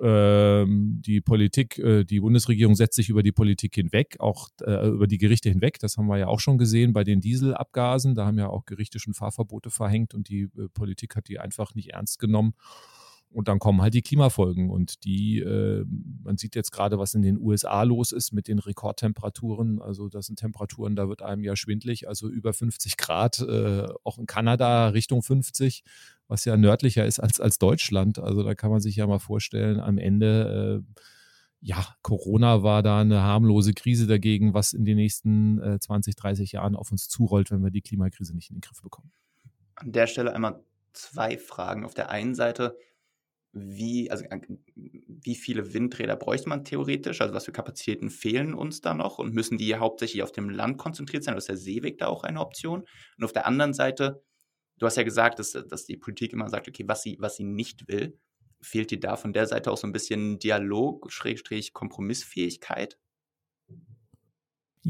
[0.00, 5.18] die Politik, äh, die Bundesregierung setzt sich über die Politik hinweg, auch äh, über die
[5.18, 5.78] Gerichte hinweg.
[5.80, 8.14] Das haben wir ja auch schon gesehen bei den Dieselabgasen.
[8.14, 11.74] Da haben ja auch Gerichte schon Fahrverbote verhängt und die äh, Politik hat die einfach
[11.74, 12.54] nicht ernst genommen.
[13.30, 15.84] Und dann kommen halt die Klimafolgen und die, äh,
[16.22, 19.82] man sieht jetzt gerade, was in den USA los ist mit den Rekordtemperaturen.
[19.82, 24.18] Also das sind Temperaturen, da wird einem ja schwindlig, also über 50 Grad, äh, auch
[24.18, 25.84] in Kanada Richtung 50
[26.28, 28.18] was ja nördlicher ist als, als Deutschland.
[28.18, 31.02] Also da kann man sich ja mal vorstellen, am Ende, äh,
[31.60, 36.52] ja, Corona war da eine harmlose Krise dagegen, was in den nächsten äh, 20, 30
[36.52, 39.10] Jahren auf uns zurollt, wenn wir die Klimakrise nicht in den Griff bekommen.
[39.74, 40.62] An der Stelle einmal
[40.92, 41.84] zwei Fragen.
[41.84, 42.76] Auf der einen Seite,
[43.52, 44.24] wie, also,
[44.74, 47.20] wie viele Windräder bräuchte man theoretisch?
[47.20, 50.78] Also was für Kapazitäten fehlen uns da noch und müssen die hauptsächlich auf dem Land
[50.78, 51.34] konzentriert sein?
[51.34, 52.84] Oder ist der Seeweg da auch eine Option?
[53.16, 54.22] Und auf der anderen Seite,
[54.78, 57.44] du hast ja gesagt, dass, dass die Politik immer sagt, okay, was sie, was sie
[57.44, 58.18] nicht will.
[58.60, 62.98] Fehlt dir da von der Seite auch so ein bisschen Dialog, Schrägstrich, Kompromissfähigkeit?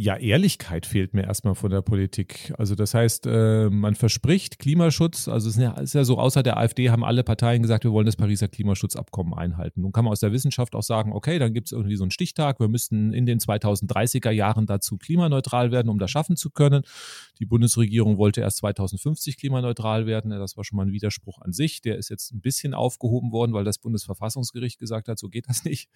[0.00, 2.54] Ja, Ehrlichkeit fehlt mir erstmal von der Politik.
[2.56, 6.90] Also das heißt, äh, man verspricht Klimaschutz, also es ist ja, so, außer der AfD
[6.90, 9.80] haben alle Parteien gesagt, wir wollen das Pariser Klimaschutzabkommen einhalten.
[9.80, 12.12] Nun kann man aus der Wissenschaft auch sagen, okay, dann gibt es irgendwie so einen
[12.12, 16.84] Stichtag, wir müssten in den 2030er Jahren dazu klimaneutral werden, um das schaffen zu können.
[17.38, 21.81] Die Bundesregierung wollte erst 2050 klimaneutral werden, das war schon mal ein Widerspruch an sich.
[21.81, 25.64] Der ist jetzt ein bisschen aufgehoben worden, weil das Bundesverfassungsgericht gesagt hat, so geht das
[25.64, 25.88] nicht.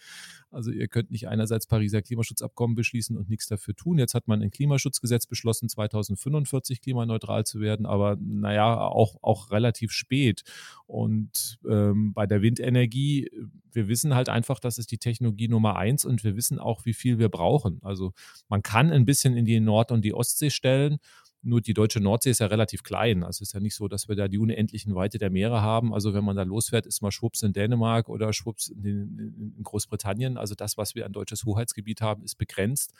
[0.50, 3.98] Also ihr könnt nicht einerseits Pariser Klimaschutzabkommen beschließen und nichts dafür tun.
[3.98, 9.92] Jetzt hat man ein Klimaschutzgesetz beschlossen, 2045 klimaneutral zu werden, aber naja, auch, auch relativ
[9.92, 10.42] spät.
[10.86, 13.30] Und ähm, bei der Windenergie,
[13.72, 16.94] wir wissen halt einfach, das ist die Technologie Nummer eins und wir wissen auch, wie
[16.94, 17.80] viel wir brauchen.
[17.82, 18.12] Also
[18.48, 20.98] man kann ein bisschen in die Nord- und die Ostsee stellen
[21.42, 23.24] nur die deutsche Nordsee ist ja relativ klein.
[23.24, 25.92] Also es ist ja nicht so, dass wir da die unendlichen Weite der Meere haben.
[25.92, 30.36] Also wenn man da losfährt, ist man schwupps in Dänemark oder schwupps in Großbritannien.
[30.36, 32.92] Also das, was wir an deutsches Hoheitsgebiet haben, ist begrenzt.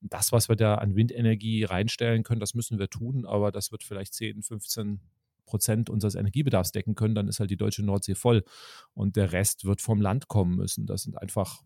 [0.00, 3.26] Das, was wir da an Windenergie reinstellen können, das müssen wir tun.
[3.26, 5.00] Aber das wird vielleicht 10, 15,
[5.50, 8.44] Prozent unseres Energiebedarfs decken können, dann ist halt die deutsche Nordsee voll.
[8.94, 10.86] Und der Rest wird vom Land kommen müssen.
[10.86, 11.62] Das sind einfach,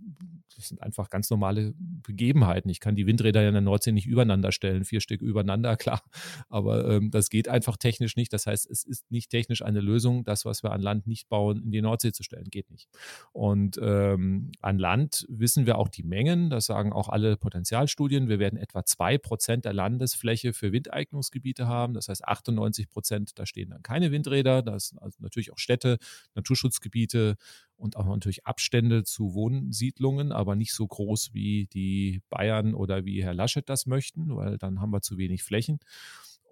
[0.57, 2.70] das sind einfach ganz normale Begebenheiten.
[2.70, 6.03] Ich kann die Windräder ja in der Nordsee nicht übereinander stellen, vier Stück übereinander, klar.
[6.49, 8.33] Aber ähm, das geht einfach technisch nicht.
[8.33, 11.62] Das heißt, es ist nicht technisch eine Lösung, das, was wir an Land nicht bauen,
[11.62, 12.47] in die Nordsee zu stellen.
[12.51, 12.88] Geht nicht.
[13.33, 16.49] Und ähm, an Land wissen wir auch die Mengen.
[16.49, 18.29] Das sagen auch alle Potenzialstudien.
[18.29, 21.94] Wir werden etwa zwei Prozent der Landesfläche für Windeignungsgebiete haben.
[21.94, 24.62] Das heißt, 98 Prozent, da stehen dann keine Windräder.
[24.62, 25.98] Da sind also natürlich auch Städte,
[26.34, 27.37] Naturschutzgebiete
[27.76, 33.22] und auch natürlich Abstände zu Wohnsiedlungen, aber nicht so groß wie die Bayern oder wie
[33.22, 35.80] Herr Laschet das möchten, weil dann haben wir zu wenig Flächen.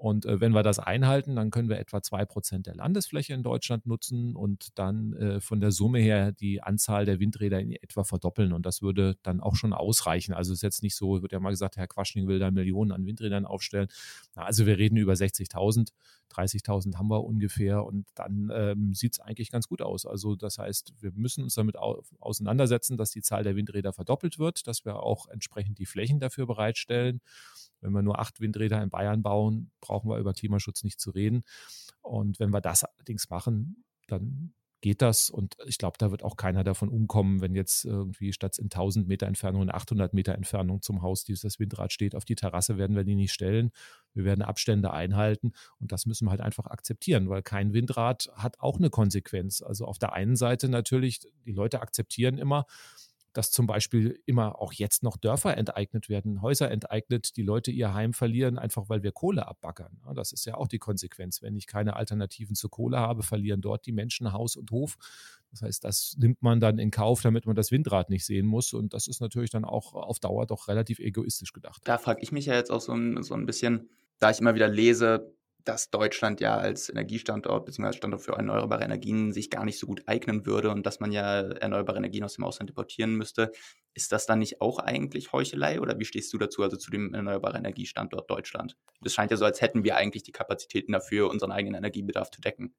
[0.02, 3.44] Und äh, wenn wir das einhalten, dann können wir etwa zwei Prozent der Landesfläche in
[3.44, 8.02] Deutschland nutzen und dann äh, von der Summe her die Anzahl der Windräder in etwa
[8.02, 8.52] verdoppeln.
[8.52, 10.32] Und das würde dann auch schon ausreichen.
[10.35, 12.90] Also es ist jetzt nicht so, wird ja mal gesagt, Herr Quaschning will da Millionen
[12.90, 13.87] an Windrädern aufstellen.
[14.35, 15.92] Also wir reden über 60.000,
[16.33, 20.07] 30.000 haben wir ungefähr und dann ähm, sieht es eigentlich ganz gut aus.
[20.07, 24.38] Also das heißt, wir müssen uns damit au auseinandersetzen, dass die Zahl der Windräder verdoppelt
[24.38, 27.21] wird, dass wir auch entsprechend die Flächen dafür bereitstellen.
[27.81, 31.42] Wenn wir nur acht Windräder in Bayern bauen, brauchen wir über Klimaschutz nicht zu reden.
[32.01, 35.31] Und wenn wir das allerdings machen, dann geht das.
[35.31, 39.09] Und ich glaube, da wird auch keiner davon umkommen, wenn jetzt irgendwie statt in 1000
[39.09, 42.14] Meter Entfernung in 800 Meter Entfernung zum Haus dieses Windrad steht.
[42.14, 43.71] Auf die Terrasse werden wir die nicht stellen.
[44.12, 48.61] Wir werden Abstände einhalten und das müssen wir halt einfach akzeptieren, weil kein Windrad hat
[48.61, 49.62] auch eine Konsequenz.
[49.62, 52.66] Also auf der einen Seite natürlich, die Leute akzeptieren immer,
[53.33, 57.95] dass zum Beispiel immer auch jetzt noch Dörfer enteignet werden, Häuser enteignet, die Leute ihr
[57.95, 60.01] Heim verlieren, einfach weil wir Kohle abbackern.
[60.14, 61.42] Das ist ja auch die Konsequenz.
[61.42, 64.97] Wenn ich keine Alternativen zur Kohle habe, verlieren dort die Menschen Haus und Hof.
[65.51, 68.73] Das heißt, das nimmt man dann in Kauf, damit man das Windrad nicht sehen muss.
[68.73, 71.83] Und das ist natürlich dann auch auf Dauer doch relativ egoistisch gedacht.
[71.85, 74.55] Da frage ich mich ja jetzt auch so ein, so ein bisschen, da ich immer
[74.55, 77.92] wieder lese, dass Deutschland ja als Energiestandort bzw.
[77.92, 81.40] Standort für erneuerbare Energien sich gar nicht so gut eignen würde und dass man ja
[81.40, 83.53] erneuerbare Energien aus dem Ausland importieren müsste.
[83.94, 87.14] Ist das dann nicht auch eigentlich Heuchelei oder wie stehst du dazu, also zu dem
[87.14, 88.77] erneuerbaren Energiestandort Deutschland?
[89.05, 92.40] Es scheint ja so, als hätten wir eigentlich die Kapazitäten dafür, unseren eigenen Energiebedarf zu
[92.40, 92.75] decken.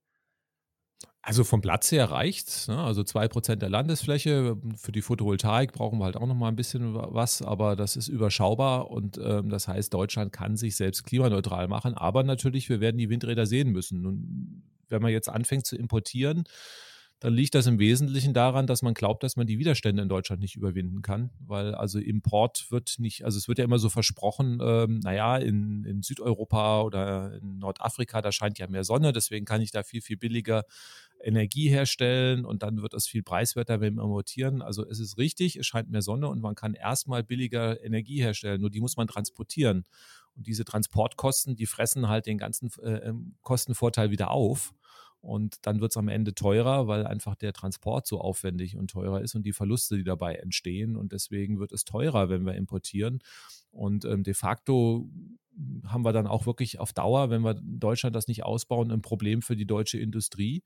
[1.26, 2.78] Also vom Platz her reicht ne?
[2.78, 4.58] Also zwei Prozent der Landesfläche.
[4.76, 8.10] Für die Photovoltaik brauchen wir halt auch noch mal ein bisschen was, aber das ist
[8.10, 11.94] überschaubar und ähm, das heißt, Deutschland kann sich selbst klimaneutral machen.
[11.94, 14.06] Aber natürlich, wir werden die Windräder sehen müssen.
[14.06, 16.44] Und wenn man jetzt anfängt zu importieren,
[17.24, 20.42] dann liegt das im Wesentlichen daran, dass man glaubt, dass man die Widerstände in Deutschland
[20.42, 24.60] nicht überwinden kann, weil also Import wird nicht, also es wird ja immer so versprochen,
[24.62, 29.62] ähm, naja, in, in Südeuropa oder in Nordafrika, da scheint ja mehr Sonne, deswegen kann
[29.62, 30.66] ich da viel, viel billiger
[31.22, 34.62] Energie herstellen und dann wird das viel preiswerter, wenn wir importieren.
[34.62, 38.60] Also es ist richtig, es scheint mehr Sonne und man kann erstmal billiger Energie herstellen,
[38.60, 39.86] nur die muss man transportieren.
[40.36, 44.74] Und diese Transportkosten, die fressen halt den ganzen äh, ähm, Kostenvorteil wieder auf.
[45.24, 49.22] Und dann wird es am Ende teurer, weil einfach der Transport so aufwendig und teurer
[49.22, 50.98] ist und die Verluste, die dabei entstehen.
[50.98, 53.20] Und deswegen wird es teurer, wenn wir importieren.
[53.72, 55.10] Und ähm, de facto
[55.86, 59.42] haben wir dann auch wirklich auf Dauer, wenn wir Deutschland das nicht ausbauen, ein Problem
[59.42, 60.62] für die deutsche Industrie.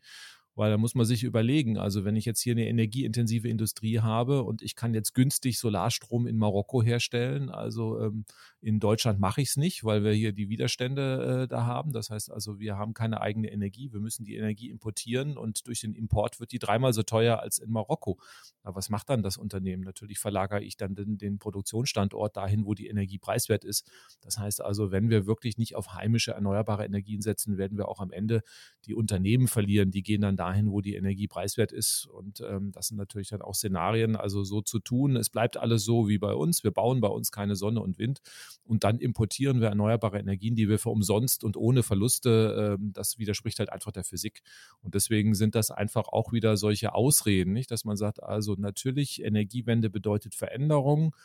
[0.56, 4.42] Weil da muss man sich überlegen, also wenn ich jetzt hier eine energieintensive Industrie habe
[4.42, 8.26] und ich kann jetzt günstig Solarstrom in Marokko herstellen, also ähm,
[8.68, 11.94] in Deutschland mache ich es nicht, weil wir hier die Widerstände äh, da haben.
[11.94, 15.82] Das heißt also, wir haben keine eigene Energie, wir müssen die Energie importieren und durch
[15.82, 18.18] den Import wird die dreimal so teuer als in Marokko.
[18.64, 19.84] Aber was macht dann das Unternehmen?
[19.84, 23.90] Natürlich verlagere ich dann den, den Produktionsstandort dahin, wo die Energie preiswert ist.
[24.22, 28.02] Das heißt also, wenn wir wirklich nicht auf heimische erneuerbare Energien setzen, werden wir auch
[28.02, 28.42] am Ende
[28.86, 29.92] die Unternehmen verlieren.
[29.92, 32.08] Die gehen dann da dahin, wo die Energie preiswert ist.
[32.08, 35.84] Und ähm, das sind natürlich dann auch Szenarien, also so zu tun, es bleibt alles
[35.84, 36.64] so wie bei uns.
[36.64, 38.22] Wir bauen bei uns keine Sonne und Wind
[38.64, 43.18] und dann importieren wir erneuerbare Energien, die wir für umsonst und ohne Verluste, ähm, das
[43.18, 44.42] widerspricht halt einfach der Physik.
[44.82, 49.24] Und deswegen sind das einfach auch wieder solche Ausreden, nicht, dass man sagt, also natürlich,
[49.24, 51.16] Energiewende bedeutet Veränderung.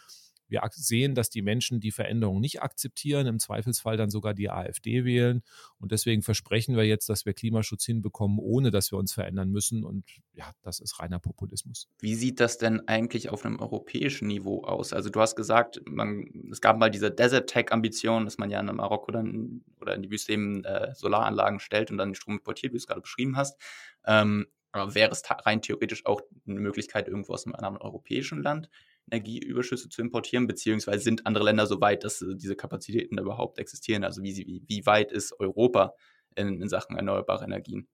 [0.52, 5.06] Wir sehen, dass die Menschen die Veränderung nicht akzeptieren, im Zweifelsfall dann sogar die AfD
[5.06, 5.42] wählen.
[5.78, 9.82] Und deswegen versprechen wir jetzt, dass wir Klimaschutz hinbekommen, ohne dass wir uns verändern müssen.
[9.82, 11.88] Und ja, das ist reiner Populismus.
[12.00, 14.92] Wie sieht das denn eigentlich auf einem europäischen Niveau aus?
[14.92, 18.66] Also du hast gesagt, man, es gab mal diese Desert Tech-Ambition, dass man ja in
[18.66, 22.72] Marokko dann oder in die Wüste eben äh, Solaranlagen stellt und dann den Strom importiert,
[22.72, 23.58] wie du es gerade beschrieben hast.
[24.04, 28.68] Ähm, aber wäre es rein theoretisch auch eine Möglichkeit, irgendwo aus einem anderen europäischen Land
[29.10, 34.04] Energieüberschüsse zu importieren, beziehungsweise sind andere Länder so weit, dass äh, diese Kapazitäten überhaupt existieren?
[34.04, 35.94] Also wie, wie, weit ist Europa
[36.34, 37.88] in, in Sachen erneuerbare Energien?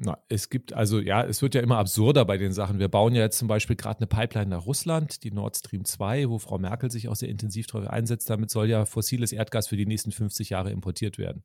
[0.00, 2.78] Na, es gibt also, ja, es wird ja immer absurder bei den Sachen.
[2.78, 6.30] Wir bauen ja jetzt zum Beispiel gerade eine Pipeline nach Russland, die Nord Stream 2,
[6.30, 8.30] wo Frau Merkel sich auch sehr intensiv dafür einsetzt.
[8.30, 11.42] Damit soll ja fossiles Erdgas für die nächsten 50 Jahre importiert werden.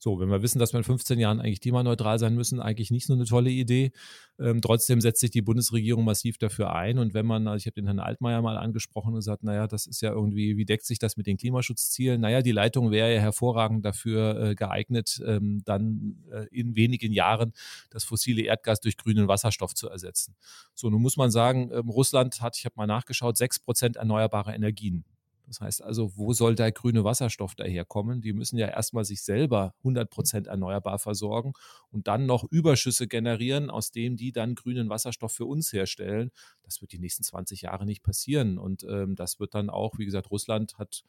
[0.00, 3.06] So, wenn wir wissen, dass wir in 15 Jahren eigentlich klimaneutral sein müssen, eigentlich nicht
[3.06, 3.92] so eine tolle Idee.
[4.40, 6.98] Ähm, trotzdem setzt sich die Bundesregierung massiv dafür ein.
[6.98, 9.86] Und wenn man, also ich habe den Herrn Altmaier mal angesprochen und gesagt, naja, das
[9.86, 12.20] ist ja irgendwie, wie deckt sich das mit den Klimaschutzzielen?
[12.20, 17.52] Naja, die Leitung wäre ja hervorragend dafür äh, geeignet, ähm, dann äh, in wenigen Jahren
[17.94, 20.36] das fossile Erdgas durch grünen Wasserstoff zu ersetzen.
[20.74, 24.54] So, nun muss man sagen, ähm, Russland hat, ich habe mal nachgeschaut, sechs Prozent erneuerbare
[24.54, 25.04] Energien.
[25.46, 28.22] Das heißt also, wo soll der grüne Wasserstoff daherkommen?
[28.22, 31.52] Die müssen ja erstmal sich selber 100 Prozent erneuerbar versorgen
[31.90, 36.30] und dann noch Überschüsse generieren, aus denen die dann grünen Wasserstoff für uns herstellen.
[36.62, 38.56] Das wird die nächsten 20 Jahre nicht passieren.
[38.56, 41.04] Und ähm, das wird dann auch, wie gesagt, Russland hat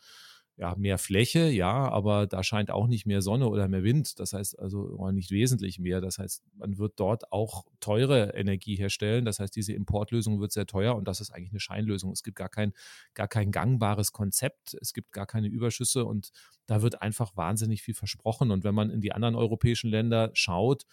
[0.56, 4.20] ja, mehr Fläche, ja, aber da scheint auch nicht mehr Sonne oder mehr Wind.
[4.20, 6.00] Das heißt also nicht wesentlich mehr.
[6.00, 9.26] Das heißt, man wird dort auch teure Energie herstellen.
[9.26, 12.12] Das heißt, diese Importlösung wird sehr teuer und das ist eigentlich eine Scheinlösung.
[12.12, 12.74] Es gibt gar kein,
[13.16, 14.76] gar kein gangbares Konzept.
[14.80, 16.32] Es gibt gar keine Überschüsse und
[16.68, 18.52] da wird einfach wahnsinnig viel versprochen.
[18.52, 20.86] Und wenn man in die anderen europäischen Länder schaut,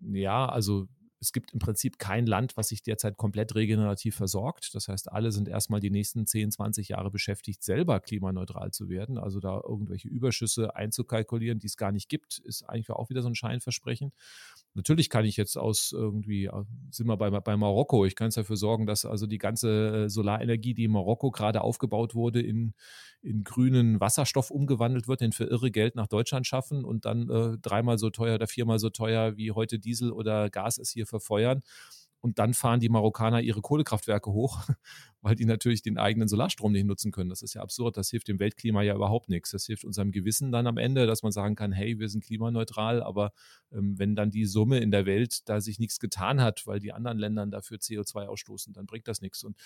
[0.00, 0.86] ja, also
[1.24, 4.74] es gibt im Prinzip kein Land, was sich derzeit komplett regenerativ versorgt.
[4.74, 9.16] Das heißt, alle sind erstmal die nächsten 10, 20 Jahre beschäftigt, selber klimaneutral zu werden.
[9.16, 13.28] Also da irgendwelche Überschüsse einzukalkulieren, die es gar nicht gibt, ist eigentlich auch wieder so
[13.28, 14.12] ein Scheinversprechen.
[14.74, 18.34] Natürlich kann ich jetzt aus irgendwie, äh, sind wir bei, bei Marokko, ich kann es
[18.34, 22.74] dafür sorgen, dass also die ganze äh, Solarenergie, die in Marokko gerade aufgebaut wurde, in,
[23.22, 27.56] in grünen Wasserstoff umgewandelt wird, den für irre Geld nach Deutschland schaffen und dann äh,
[27.62, 31.62] dreimal so teuer oder viermal so teuer wie heute Diesel oder Gas es hier verfeuern.
[32.20, 34.60] Und dann fahren die Marokkaner ihre Kohlekraftwerke hoch,
[35.24, 37.30] weil die natürlich den eigenen Solarstrom nicht nutzen können.
[37.30, 37.96] Das ist ja absurd.
[37.96, 39.52] Das hilft dem Weltklima ja überhaupt nichts.
[39.52, 43.02] Das hilft unserem Gewissen dann am Ende, dass man sagen kann, hey, wir sind klimaneutral.
[43.02, 43.32] Aber
[43.72, 46.92] ähm, wenn dann die Summe in der Welt da sich nichts getan hat, weil die
[46.92, 49.42] anderen Länder dafür CO2 ausstoßen, dann bringt das nichts.
[49.44, 49.56] Und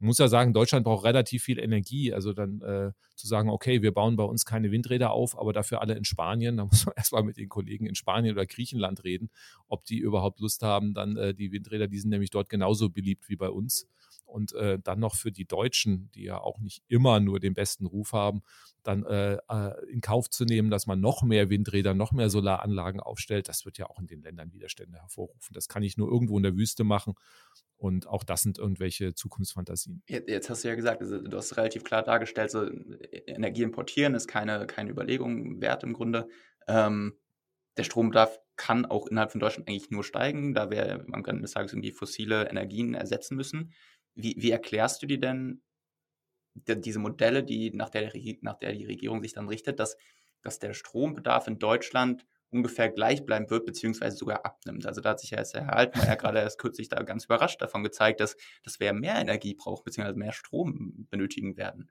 [0.00, 2.12] man muss ja sagen, Deutschland braucht relativ viel Energie.
[2.12, 5.80] Also dann äh, zu sagen, okay, wir bauen bei uns keine Windräder auf, aber dafür
[5.80, 6.58] alle in Spanien.
[6.58, 9.30] Da muss man erstmal mit den Kollegen in Spanien oder Griechenland reden,
[9.66, 13.30] ob die überhaupt Lust haben, dann äh, die Windräder, die sind nämlich dort genauso beliebt
[13.30, 13.88] wie bei uns.
[14.26, 17.86] Und äh, dann noch für die Deutschen, die ja auch nicht immer nur den besten
[17.86, 18.42] Ruf haben,
[18.82, 23.00] dann äh, äh, in Kauf zu nehmen, dass man noch mehr Windräder, noch mehr Solaranlagen
[23.00, 25.54] aufstellt, das wird ja auch in den Ländern Widerstände hervorrufen.
[25.54, 27.14] Das kann ich nur irgendwo in der Wüste machen.
[27.76, 30.02] Und auch das sind irgendwelche Zukunftsfantasien.
[30.08, 32.66] Jetzt hast du ja gesagt, also du hast relativ klar dargestellt, so
[33.26, 36.28] Energie importieren ist keine, keine Überlegung wert im Grunde.
[36.68, 37.18] Ähm,
[37.76, 41.52] der Strombedarf kann auch innerhalb von Deutschland eigentlich nur steigen, da wir am Ende des
[41.52, 43.72] Tages irgendwie fossile Energien ersetzen müssen.
[44.16, 45.62] Wie, wie erklärst du dir denn
[46.54, 49.96] die, diese Modelle, die, nach, der, nach der die Regierung sich dann richtet, dass,
[50.42, 54.86] dass der Strombedarf in Deutschland ungefähr gleich bleiben wird, beziehungsweise sogar abnimmt.
[54.86, 57.60] Also da hat sich ja jetzt der Herr Altmaier gerade erst kürzlich da ganz überrascht
[57.60, 61.90] davon gezeigt, dass, dass wir mehr Energie brauchen, beziehungsweise mehr Strom benötigen werden.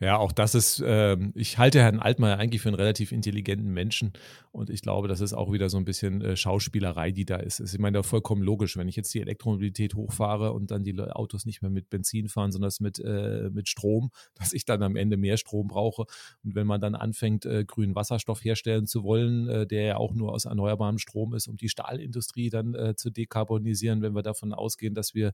[0.00, 4.12] Ja, auch das ist, äh, ich halte Herrn Altmaier eigentlich für einen relativ intelligenten Menschen
[4.52, 7.60] und ich glaube, das ist auch wieder so ein bisschen äh, Schauspielerei, die da ist.
[7.60, 11.46] Ich meine, da vollkommen logisch, wenn ich jetzt die Elektromobilität hochfahre und dann die Autos
[11.46, 15.16] nicht mehr mit Benzin fahren, sondern mit, äh, mit Strom, dass ich dann am Ende
[15.16, 16.04] mehr Strom brauche.
[16.44, 20.12] Und wenn man dann anfängt, äh, grünen Wasserstoff herstellen zu wollen, äh, der ja auch
[20.12, 24.52] nur aus erneuerbarem Strom ist, um die Stahlindustrie dann äh, zu dekarbonisieren, wenn wir davon
[24.52, 25.32] ausgehen, dass wir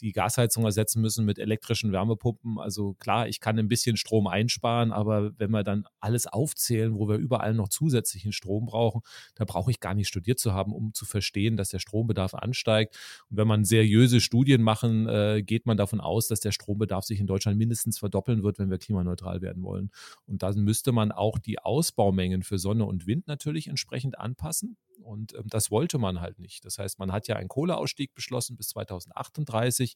[0.00, 2.58] die Gasheizung ersetzen müssen mit elektrischen Wärmepumpen.
[2.58, 6.94] Also klar, ich kann ein bisschen bisschen Strom einsparen, aber wenn wir dann alles aufzählen,
[6.94, 9.02] wo wir überall noch zusätzlichen Strom brauchen,
[9.36, 12.98] da brauche ich gar nicht studiert zu haben, um zu verstehen, dass der Strombedarf ansteigt.
[13.30, 17.20] Und wenn man seriöse Studien machen, äh, geht man davon aus, dass der Strombedarf sich
[17.20, 19.90] in Deutschland mindestens verdoppeln wird, wenn wir klimaneutral werden wollen.
[20.26, 24.76] Und dann müsste man auch die Ausbaumengen für Sonne und Wind natürlich entsprechend anpassen.
[25.02, 26.64] Und ähm, das wollte man halt nicht.
[26.64, 29.94] Das heißt, man hat ja einen Kohleausstieg beschlossen bis 2038.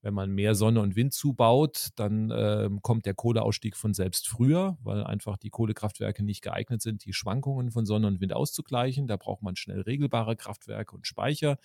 [0.00, 4.78] Wenn man mehr Sonne und Wind zubaut, dann äh, kommt der Kohleausstieg von selbst früher,
[4.82, 9.08] weil einfach die Kohlekraftwerke nicht geeignet sind, die Schwankungen von Sonne und Wind auszugleichen.
[9.08, 11.58] Da braucht man schnell regelbare Kraftwerke und Speicher.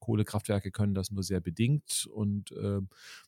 [0.00, 2.08] Kohlekraftwerke können das nur sehr bedingt.
[2.12, 2.80] Und äh,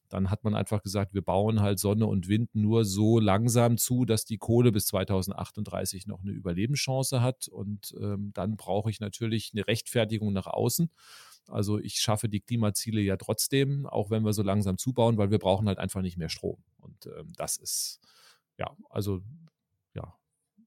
[0.08, 4.04] dann hat man einfach gesagt, wir bauen halt Sonne und Wind nur so langsam zu,
[4.04, 7.48] dass die Kohle bis 2038 noch eine Überlebenschance hat.
[7.48, 10.90] Und ähm, dann brauche ich natürlich eine Rechtfertigung nach außen.
[11.48, 15.38] Also ich schaffe die Klimaziele ja trotzdem, auch wenn wir so langsam zubauen, weil wir
[15.38, 16.62] brauchen halt einfach nicht mehr Strom.
[16.78, 18.00] Und ähm, das ist,
[18.58, 19.22] ja, also
[19.94, 20.14] ja,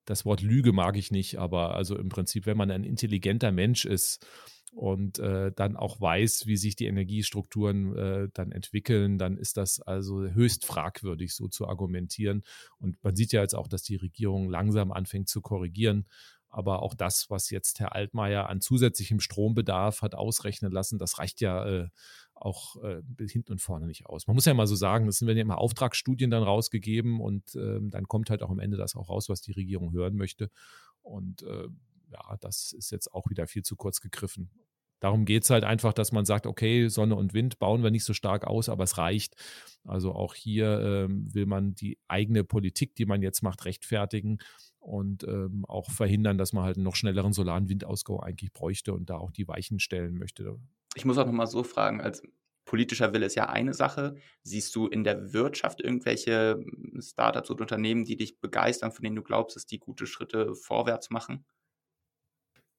[0.05, 3.85] das Wort Lüge mag ich nicht, aber also im Prinzip, wenn man ein intelligenter Mensch
[3.85, 4.25] ist,
[4.73, 9.81] und äh, dann auch weiß, wie sich die Energiestrukturen äh, dann entwickeln, dann ist das
[9.81, 12.43] also höchst fragwürdig, so zu argumentieren.
[12.77, 16.07] Und man sieht ja jetzt auch, dass die Regierung langsam anfängt zu korrigieren.
[16.53, 21.39] Aber auch das, was jetzt Herr Altmaier an zusätzlichem Strombedarf hat ausrechnen lassen, das reicht
[21.39, 21.87] ja äh,
[22.35, 24.27] auch äh, hinten und vorne nicht aus.
[24.27, 27.79] Man muss ja mal so sagen, es werden ja immer Auftragsstudien dann rausgegeben und äh,
[27.81, 30.49] dann kommt halt auch am Ende das auch raus, was die Regierung hören möchte.
[31.01, 31.67] Und äh,
[32.11, 34.49] ja, das ist jetzt auch wieder viel zu kurz gegriffen.
[35.01, 38.05] Darum geht es halt einfach, dass man sagt, okay, Sonne und Wind bauen wir nicht
[38.05, 39.35] so stark aus, aber es reicht.
[39.83, 44.37] Also auch hier ähm, will man die eigene Politik, die man jetzt macht, rechtfertigen
[44.79, 49.09] und ähm, auch verhindern, dass man halt einen noch schnelleren solaren Windausbau eigentlich bräuchte und
[49.09, 50.59] da auch die Weichen stellen möchte.
[50.95, 52.21] Ich muss auch nochmal so fragen, als
[52.65, 54.15] politischer Wille ist ja eine Sache.
[54.43, 59.15] Siehst du in der Wirtschaft irgendwelche hm, Startups oder Unternehmen, die dich begeistern, von denen
[59.15, 61.43] du glaubst, dass die gute Schritte vorwärts machen?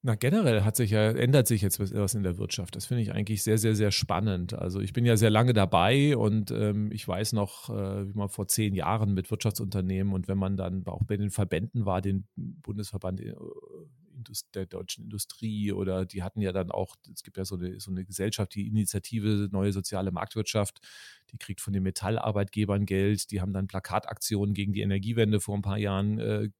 [0.05, 2.75] Na, generell hat sich ja, ändert sich jetzt was in der Wirtschaft.
[2.75, 4.53] Das finde ich eigentlich sehr, sehr, sehr spannend.
[4.53, 8.29] Also ich bin ja sehr lange dabei und ähm, ich weiß noch, äh, wie man
[8.29, 12.27] vor zehn Jahren mit Wirtschaftsunternehmen und wenn man dann auch bei den Verbänden war, den
[12.35, 13.35] Bundesverband äh,
[14.55, 17.91] der deutschen Industrie oder die hatten ja dann auch, es gibt ja so eine, so
[17.93, 20.81] eine Gesellschaft, die Initiative Neue Soziale Marktwirtschaft,
[21.33, 25.62] die kriegt von den Metallarbeitgebern Geld, die haben dann Plakataktionen gegen die Energiewende vor ein
[25.62, 26.51] paar Jahren äh,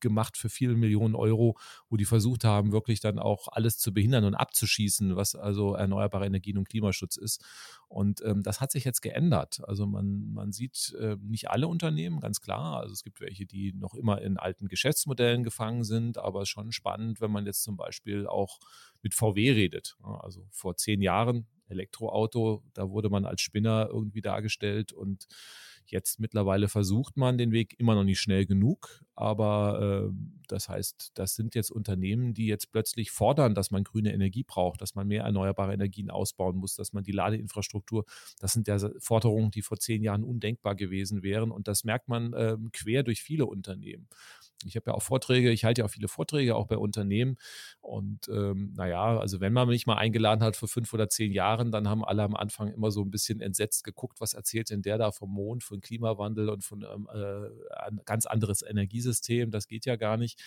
[0.00, 4.24] gemacht für viele Millionen Euro, wo die versucht haben, wirklich dann auch alles zu behindern
[4.24, 7.44] und abzuschießen, was also erneuerbare Energien und Klimaschutz ist.
[7.88, 9.60] Und ähm, das hat sich jetzt geändert.
[9.64, 12.80] Also man, man sieht äh, nicht alle Unternehmen, ganz klar.
[12.80, 17.20] Also es gibt welche, die noch immer in alten Geschäftsmodellen gefangen sind, aber schon spannend,
[17.20, 18.58] wenn man jetzt zum Beispiel auch
[19.02, 19.98] mit VW redet.
[20.02, 25.26] Also vor zehn Jahren Elektroauto, da wurde man als Spinner irgendwie dargestellt und
[25.86, 30.14] Jetzt mittlerweile versucht man den Weg immer noch nicht schnell genug, aber äh,
[30.48, 34.80] das heißt, das sind jetzt Unternehmen, die jetzt plötzlich fordern, dass man grüne Energie braucht,
[34.80, 38.04] dass man mehr erneuerbare Energien ausbauen muss, dass man die Ladeinfrastruktur,
[38.38, 42.32] das sind ja Forderungen, die vor zehn Jahren undenkbar gewesen wären und das merkt man
[42.32, 44.08] äh, quer durch viele Unternehmen.
[44.68, 47.36] Ich habe ja auch Vorträge, ich halte ja auch viele Vorträge auch bei Unternehmen.
[47.80, 51.72] Und ähm, naja, also wenn man mich mal eingeladen hat vor fünf oder zehn Jahren,
[51.72, 54.98] dann haben alle am Anfang immer so ein bisschen entsetzt geguckt, was erzählt denn der
[54.98, 59.50] da vom Mond, von Klimawandel und von ähm, äh, ganz anderes Energiesystem.
[59.50, 60.40] Das geht ja gar nicht.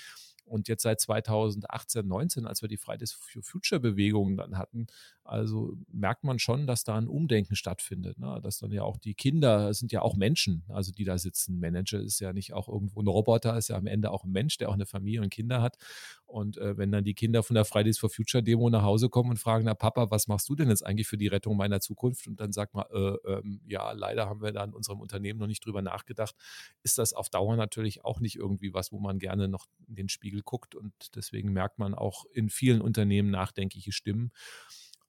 [0.45, 4.87] Und jetzt seit 2018, 19, als wir die Fridays for Future Bewegung dann hatten,
[5.23, 8.19] also merkt man schon, dass da ein Umdenken stattfindet.
[8.19, 8.39] Ne?
[8.43, 11.59] Dass dann ja auch die Kinder sind ja auch Menschen, also die da sitzen.
[11.59, 14.57] Manager ist ja nicht auch irgendwo ein Roboter, ist ja am Ende auch ein Mensch,
[14.57, 15.77] der auch eine Familie und Kinder hat.
[16.25, 19.29] Und äh, wenn dann die Kinder von der Fridays for Future Demo nach Hause kommen
[19.29, 22.27] und fragen, na Papa, was machst du denn jetzt eigentlich für die Rettung meiner Zukunft?
[22.27, 25.47] Und dann sagt man, äh, ähm, ja, leider haben wir da in unserem Unternehmen noch
[25.47, 26.35] nicht drüber nachgedacht.
[26.83, 30.09] Ist das auf Dauer natürlich auch nicht irgendwie was, wo man gerne noch in den
[30.09, 30.75] Spiegel guckt.
[30.75, 34.31] Und deswegen merkt man auch in vielen Unternehmen nachdenkliche Stimmen.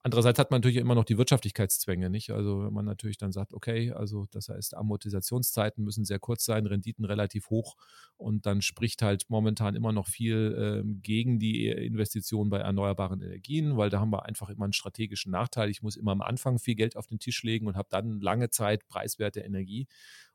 [0.07, 2.29] Andererseits hat man natürlich immer noch die Wirtschaftlichkeitszwänge, nicht?
[2.29, 6.65] Also wenn man natürlich dann sagt, okay, also das heißt, Amortisationszeiten müssen sehr kurz sein,
[6.65, 7.75] Renditen relativ hoch
[8.15, 13.75] und dann spricht halt momentan immer noch viel äh, gegen die Investition bei erneuerbaren Energien,
[13.75, 15.69] weil da haben wir einfach immer einen strategischen Nachteil.
[15.69, 18.49] Ich muss immer am Anfang viel Geld auf den Tisch legen und habe dann lange
[18.49, 19.87] Zeit preiswerte Energie.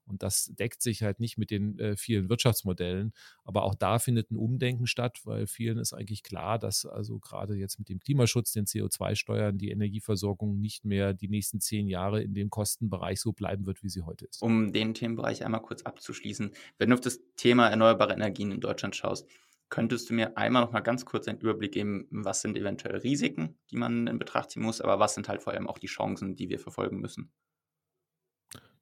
[0.07, 3.13] Und das deckt sich halt nicht mit den äh, vielen Wirtschaftsmodellen.
[3.45, 7.55] Aber auch da findet ein Umdenken statt, weil vielen ist eigentlich klar, dass also gerade
[7.55, 12.35] jetzt mit dem Klimaschutz, den CO2-Steuern, die Energieversorgung nicht mehr die nächsten zehn Jahre in
[12.35, 14.43] dem Kostenbereich so bleiben wird, wie sie heute ist.
[14.43, 18.97] Um den Themenbereich einmal kurz abzuschließen, wenn du auf das Thema erneuerbare Energien in Deutschland
[18.97, 19.27] schaust,
[19.73, 23.59] Könntest du mir einmal noch mal ganz kurz einen Überblick geben, was sind eventuell Risiken,
[23.71, 26.37] die man in Betracht ziehen muss, aber was sind halt vor allem auch die Chancen,
[26.37, 27.33] die wir verfolgen müssen?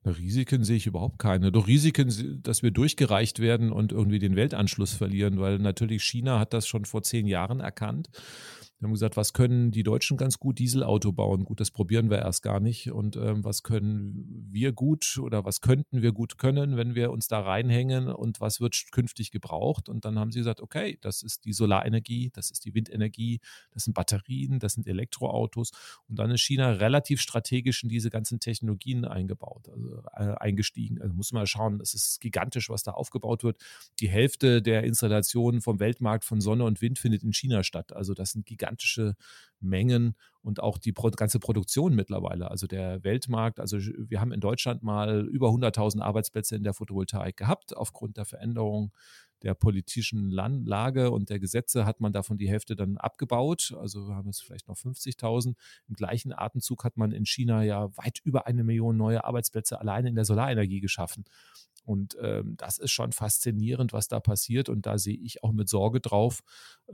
[0.05, 1.53] Risiken sehe ich überhaupt keine.
[1.53, 6.55] Doch Risiken, dass wir durchgereicht werden und irgendwie den Weltanschluss verlieren, weil natürlich China hat
[6.55, 8.09] das schon vor zehn Jahren erkannt
[8.81, 10.59] wir haben gesagt, was können die Deutschen ganz gut?
[10.59, 11.45] Dieselauto bauen.
[11.45, 12.91] Gut, das probieren wir erst gar nicht.
[12.91, 17.29] Und ähm, was können wir gut oder was könnten wir gut können, wenn wir uns
[17.29, 19.91] da reinhängen und was wird künftig gebraucht?
[19.91, 23.41] Und dann haben sie gesagt, okay, das ist die Solarenergie, das ist die Windenergie,
[23.71, 25.73] das sind Batterien, das sind Elektroautos.
[26.09, 31.03] Und dann ist China relativ strategisch in diese ganzen Technologien eingebaut, also äh, eingestiegen.
[31.03, 33.59] Also muss man schauen, es ist gigantisch, was da aufgebaut wird.
[33.99, 37.93] Die Hälfte der Installationen vom Weltmarkt von Sonne und Wind findet in China statt.
[37.93, 39.15] Also das sind gigantische gigantische
[39.61, 42.51] Mengen und auch die ganze Produktion mittlerweile.
[42.51, 47.37] Also der Weltmarkt, also wir haben in Deutschland mal über 100.000 Arbeitsplätze in der Photovoltaik
[47.37, 47.77] gehabt.
[47.77, 48.93] Aufgrund der Veränderung
[49.43, 53.75] der politischen Lage und der Gesetze hat man davon die Hälfte dann abgebaut.
[53.79, 55.55] Also wir haben jetzt vielleicht noch 50.000.
[55.89, 60.09] Im gleichen Atemzug hat man in China ja weit über eine Million neue Arbeitsplätze alleine
[60.09, 61.25] in der Solarenergie geschaffen.
[61.83, 64.69] Und ähm, das ist schon faszinierend, was da passiert.
[64.69, 66.41] Und da sehe ich auch mit Sorge drauf.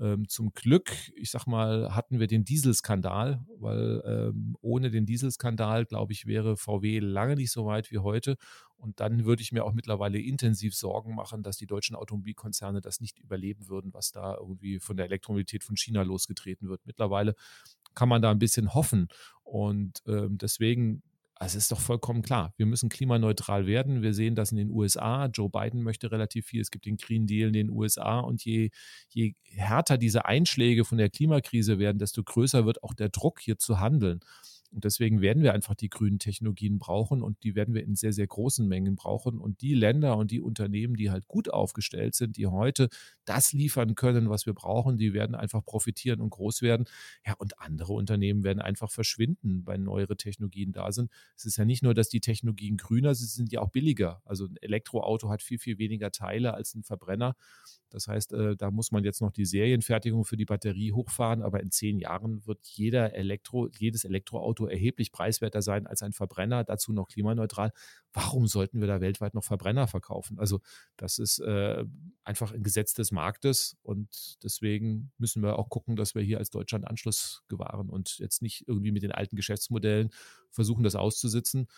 [0.00, 5.84] Ähm, zum Glück, ich sag mal, hatten wir den Dieselskandal, weil ähm, ohne den Dieselskandal,
[5.86, 8.36] glaube ich, wäre VW lange nicht so weit wie heute.
[8.76, 13.00] Und dann würde ich mir auch mittlerweile intensiv Sorgen machen, dass die deutschen Automobilkonzerne das
[13.00, 16.84] nicht überleben würden, was da irgendwie von der Elektromobilität von China losgetreten wird.
[16.84, 17.34] Mittlerweile
[17.94, 19.08] kann man da ein bisschen hoffen.
[19.42, 21.02] Und ähm, deswegen
[21.38, 24.02] es ist doch vollkommen klar, wir müssen klimaneutral werden.
[24.02, 25.26] Wir sehen das in den USA.
[25.26, 26.62] Joe Biden möchte relativ viel.
[26.62, 28.20] Es gibt den Green Deal in den USA.
[28.20, 28.70] Und je,
[29.10, 33.58] je härter diese Einschläge von der Klimakrise werden, desto größer wird auch der Druck, hier
[33.58, 34.20] zu handeln.
[34.72, 38.12] Und deswegen werden wir einfach die grünen Technologien brauchen und die werden wir in sehr,
[38.12, 39.38] sehr großen Mengen brauchen.
[39.38, 42.88] Und die Länder und die Unternehmen, die halt gut aufgestellt sind, die heute
[43.24, 46.86] das liefern können, was wir brauchen, die werden einfach profitieren und groß werden.
[47.26, 51.10] Ja, und andere Unternehmen werden einfach verschwinden, weil neuere Technologien da sind.
[51.36, 54.22] Es ist ja nicht nur, dass die Technologien grüner sind, sie sind ja auch billiger.
[54.24, 57.36] Also ein Elektroauto hat viel, viel weniger Teile als ein Verbrenner.
[57.90, 61.60] Das heißt, äh, da muss man jetzt noch die Serienfertigung für die Batterie hochfahren, aber
[61.60, 66.94] in zehn Jahren wird jeder Elektro, jedes Elektroauto erheblich preiswerter sein als ein Verbrenner, dazu
[66.94, 67.72] noch klimaneutral.
[68.14, 70.38] Warum sollten wir da weltweit noch Verbrenner verkaufen?
[70.38, 70.60] Also
[70.96, 71.84] das ist äh,
[72.24, 76.48] einfach ein Gesetz des Marktes und deswegen müssen wir auch gucken, dass wir hier als
[76.48, 80.08] Deutschland Anschluss gewahren und jetzt nicht irgendwie mit den alten Geschäftsmodellen
[80.50, 81.68] versuchen, das auszusitzen,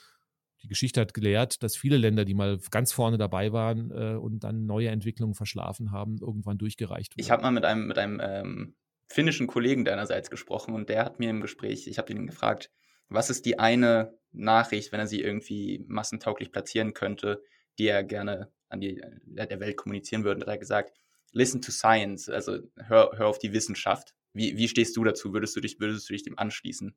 [0.62, 4.41] die Geschichte hat gelehrt, dass viele Länder, die mal ganz vorne dabei waren äh, und
[4.41, 7.20] dann neue Entwicklungen verschlafen haben, irgendwann durchgereicht wurden.
[7.20, 8.74] Ich habe mal mit einem, mit einem ähm,
[9.09, 12.70] finnischen Kollegen deinerseits gesprochen und der hat mir im Gespräch, ich habe ihn gefragt,
[13.09, 17.42] was ist die eine Nachricht, wenn er sie irgendwie massentauglich platzieren könnte,
[17.78, 20.40] die er gerne an die äh, der Welt kommunizieren würde.
[20.40, 20.92] Und er hat gesagt,
[21.32, 24.14] listen to science, also hör, hör auf die Wissenschaft.
[24.34, 25.32] Wie, wie stehst du dazu?
[25.32, 26.94] Würdest du dich, würdest du dich dem anschließen?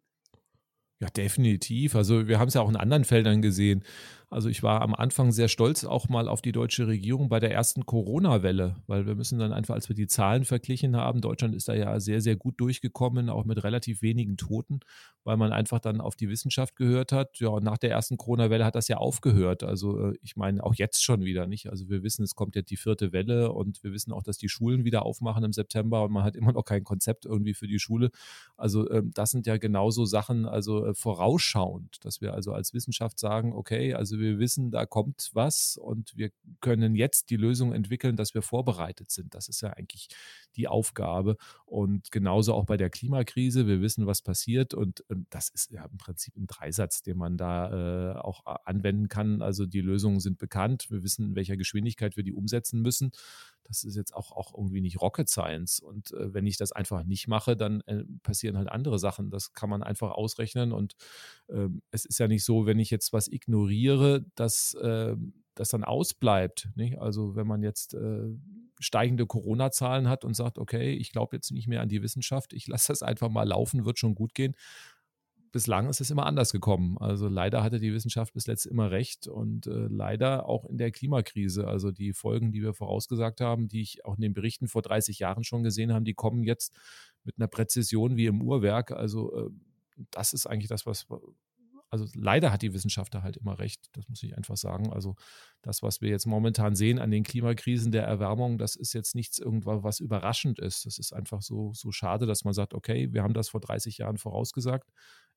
[0.99, 1.95] Ja, definitiv.
[1.95, 3.84] Also wir haben es ja auch in anderen Feldern gesehen.
[4.34, 7.52] Also ich war am Anfang sehr stolz auch mal auf die deutsche Regierung bei der
[7.52, 11.68] ersten Corona-Welle, weil wir müssen dann einfach, als wir die Zahlen verglichen haben, Deutschland ist
[11.68, 14.80] da ja sehr, sehr gut durchgekommen, auch mit relativ wenigen Toten,
[15.26, 17.40] weil man einfach dann auf die Wissenschaft gehört hat.
[17.40, 19.64] Ja, und nach der ersten Corona-Welle hat das ja aufgehört.
[19.64, 21.70] Also äh, ich meine, auch jetzt schon wieder nicht.
[21.70, 24.48] Also wir wissen, es kommt jetzt die vierte Welle und wir wissen auch, dass die
[24.48, 27.80] Schulen wieder aufmachen im September und man hat immer noch kein Konzept irgendwie für die
[27.80, 28.12] Schule.
[28.56, 33.20] Also ähm, das sind ja genauso Sachen, also äh, vorausschauend, dass wir also als Wissenschaft
[33.20, 38.16] sagen, okay, also wir wissen, da kommt was und wir können jetzt die Lösung entwickeln,
[38.16, 39.36] dass wir vorbereitet sind.
[39.36, 40.08] Das ist ja eigentlich
[40.56, 41.36] die Aufgabe.
[41.66, 43.68] Und genauso auch bei der Klimakrise.
[43.68, 47.38] Wir wissen, was passiert und ähm, das ist ja im Prinzip ein Dreisatz, den man
[47.38, 49.42] da äh, auch anwenden kann.
[49.42, 50.90] Also die Lösungen sind bekannt.
[50.90, 53.12] Wir wissen, in welcher Geschwindigkeit wir die umsetzen müssen.
[53.72, 55.80] Das ist jetzt auch, auch irgendwie nicht Rocket Science.
[55.80, 59.30] Und äh, wenn ich das einfach nicht mache, dann äh, passieren halt andere Sachen.
[59.30, 60.74] Das kann man einfach ausrechnen.
[60.74, 60.96] Und
[61.50, 65.84] ähm, es ist ja nicht so, wenn ich jetzt was ignoriere, dass ähm, das dann
[65.84, 66.70] ausbleibt.
[66.76, 67.00] Nicht?
[67.00, 68.30] Also wenn man jetzt äh,
[68.80, 72.68] steigende Corona-Zahlen hat und sagt, okay, ich glaube jetzt nicht mehr an die Wissenschaft, ich
[72.68, 74.56] lasse das einfach mal laufen, wird schon gut gehen.
[75.52, 76.97] Bislang ist es immer anders gekommen.
[76.97, 80.91] Also leider hatte die Wissenschaft bis letzt immer recht und äh, leider auch in der
[80.91, 81.68] Klimakrise.
[81.68, 85.20] Also die Folgen, die wir vorausgesagt haben, die ich auch in den Berichten vor 30
[85.20, 86.74] Jahren schon gesehen habe, die kommen jetzt
[87.24, 88.91] mit einer Präzision wie im Uhrwerk.
[88.91, 89.49] Also äh,
[90.12, 91.06] das ist eigentlich das, was,
[91.89, 94.93] also leider hat die Wissenschaft da halt immer recht, das muss ich einfach sagen.
[94.93, 95.16] Also
[95.62, 99.38] das, was wir jetzt momentan sehen an den Klimakrisen der Erwärmung, das ist jetzt nichts
[99.38, 100.86] irgendwas, was überraschend ist.
[100.86, 103.97] Das ist einfach so, so schade, dass man sagt, okay, wir haben das vor 30
[103.97, 104.89] Jahren vorausgesagt.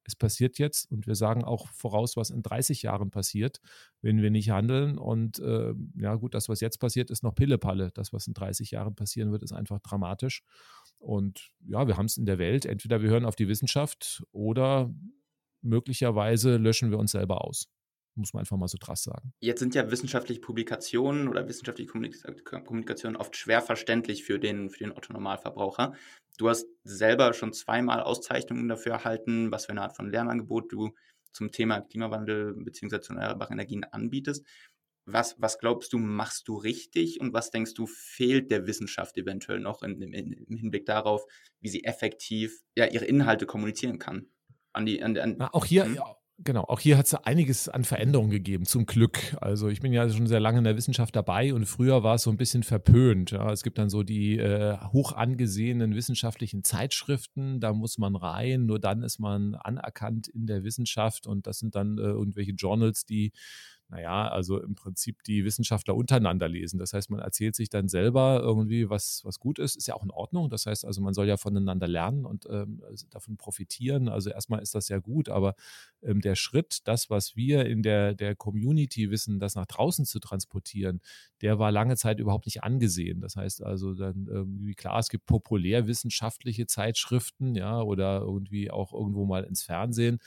[0.07, 3.61] Es passiert jetzt und wir sagen auch voraus, was in 30 Jahren passiert,
[4.03, 4.99] wenn wir nicht handeln.
[4.99, 7.91] Und äh, ja, gut, das, was jetzt passiert, ist noch Pillepalle.
[7.95, 10.43] Das, was in 30 Jahren passieren wird, ist einfach dramatisch.
[10.99, 12.67] Und ja, wir haben es in der Welt.
[12.67, 14.93] Entweder wir hören auf die Wissenschaft oder
[15.63, 17.69] möglicherweise löschen wir uns selber aus.
[18.17, 19.33] Muss man einfach mal so drass sagen.
[19.41, 24.93] Jetzt sind ja wissenschaftliche Publikationen oder wissenschaftliche Kommunikation oft schwer verständlich für den, für den
[24.93, 25.95] Otto-Normalverbraucher.
[26.39, 30.95] Du hast selber schon zweimal Auszeichnungen dafür erhalten, was für eine Art von Lernangebot du
[31.33, 33.01] zum Thema Klimawandel bzw.
[33.01, 34.47] zu erneuerbaren Energien anbietest.
[35.07, 39.61] Was, was glaubst du, machst du richtig und was denkst du, fehlt der Wissenschaft eventuell
[39.61, 41.27] noch in, in, im Hinblick darauf,
[41.61, 44.29] wie sie effektiv ja, ihre Inhalte kommunizieren kann?
[44.73, 45.97] An die, an, an, auch hier, hm?
[45.97, 49.37] ja, Genau, auch hier hat es einiges an Veränderungen gegeben, zum Glück.
[49.41, 52.23] Also ich bin ja schon sehr lange in der Wissenschaft dabei und früher war es
[52.23, 53.31] so ein bisschen verpönt.
[53.31, 53.53] Ja.
[53.53, 58.81] Es gibt dann so die äh, hoch angesehenen wissenschaftlichen Zeitschriften, da muss man rein, nur
[58.81, 63.31] dann ist man anerkannt in der Wissenschaft und das sind dann äh, irgendwelche Journals, die
[63.89, 66.79] naja, also im Prinzip die Wissenschaftler untereinander lesen.
[66.79, 70.03] Das heißt, man erzählt sich dann selber irgendwie, was, was gut ist, ist ja auch
[70.03, 70.49] in Ordnung.
[70.49, 74.09] Das heißt also, man soll ja voneinander lernen und ähm, davon profitieren.
[74.09, 75.55] Also erstmal ist das ja gut, aber
[76.03, 80.19] ähm, der Schritt, das, was wir in der, der Community wissen, das nach draußen zu
[80.19, 81.01] transportieren,
[81.43, 83.21] der war lange Zeit überhaupt nicht angesehen.
[83.21, 89.27] Das heißt also dann irgendwie, klar, es gibt populärwissenschaftliche Zeitschriften, ja, oder irgendwie auch irgendwo
[89.27, 90.19] mal ins Fernsehen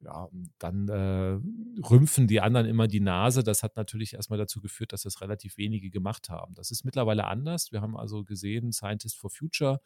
[0.00, 0.28] ja,
[0.58, 1.40] dann äh,
[1.82, 3.42] rümpfen die anderen immer die Nase.
[3.42, 6.54] Das hat natürlich erstmal dazu geführt, dass das relativ wenige gemacht haben.
[6.54, 7.72] Das ist mittlerweile anders.
[7.72, 9.80] Wir haben also gesehen, Scientist for Future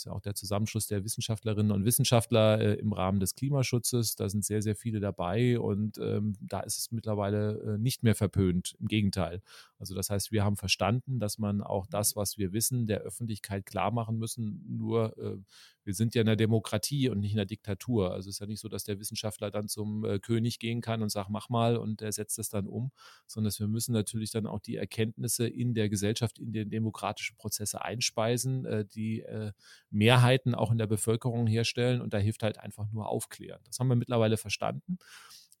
[0.00, 4.16] ist ja auch der Zusammenschluss der Wissenschaftlerinnen und Wissenschaftler äh, im Rahmen des Klimaschutzes.
[4.16, 8.14] Da sind sehr, sehr viele dabei und ähm, da ist es mittlerweile äh, nicht mehr
[8.14, 8.76] verpönt.
[8.80, 9.42] Im Gegenteil.
[9.78, 13.66] Also das heißt, wir haben verstanden, dass man auch das, was wir wissen, der Öffentlichkeit
[13.66, 14.64] klar machen müssen.
[14.68, 15.36] Nur äh,
[15.84, 18.12] wir sind ja in der Demokratie und nicht in der Diktatur.
[18.12, 21.02] Also es ist ja nicht so, dass der Wissenschaftler dann zum äh, König gehen kann
[21.02, 22.90] und sagt, mach mal und der setzt es dann um,
[23.26, 27.82] sondern wir müssen natürlich dann auch die Erkenntnisse in der Gesellschaft, in den demokratischen Prozesse
[27.82, 29.52] einspeisen, äh, die äh,
[29.90, 33.60] Mehrheiten auch in der Bevölkerung herstellen und da hilft halt einfach nur aufklären.
[33.64, 34.98] Das haben wir mittlerweile verstanden.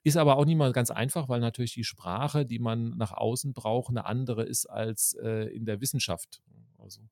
[0.02, 3.52] Ist aber auch nicht mal ganz einfach, weil natürlich die Sprache, die man nach außen
[3.52, 6.40] braucht, eine andere ist als äh, in der Wissenschaft.
[6.78, 7.02] Also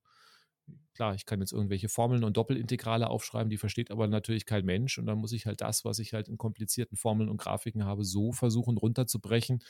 [0.95, 4.99] klar, ich kann jetzt irgendwelche Formeln und Doppelintegrale aufschreiben, die versteht aber natürlich kein Mensch.
[4.99, 8.05] Und dann muss ich halt das, was ich halt in komplizierten Formeln und Grafiken habe,
[8.05, 9.63] so versuchen runterzubrechen,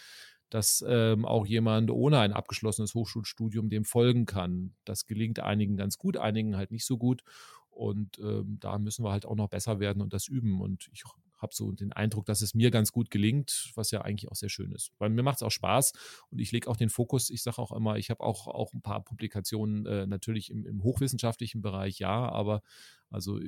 [0.51, 4.75] dass ähm, auch jemand ohne ein abgeschlossenes Hochschulstudium dem folgen kann.
[4.85, 7.23] Das gelingt einigen ganz gut, einigen halt nicht so gut.
[7.71, 10.61] Und ähm, da müssen wir halt auch noch besser werden und das üben.
[10.61, 11.05] Und ich
[11.39, 14.49] habe so den Eindruck, dass es mir ganz gut gelingt, was ja eigentlich auch sehr
[14.49, 14.93] schön ist.
[14.99, 15.93] Weil mir macht es auch Spaß
[16.31, 18.83] und ich lege auch den Fokus, ich sage auch immer, ich habe auch, auch ein
[18.83, 22.63] paar Publikationen äh, natürlich im, im hochwissenschaftlichen Bereich, ja, aber
[23.11, 23.41] also,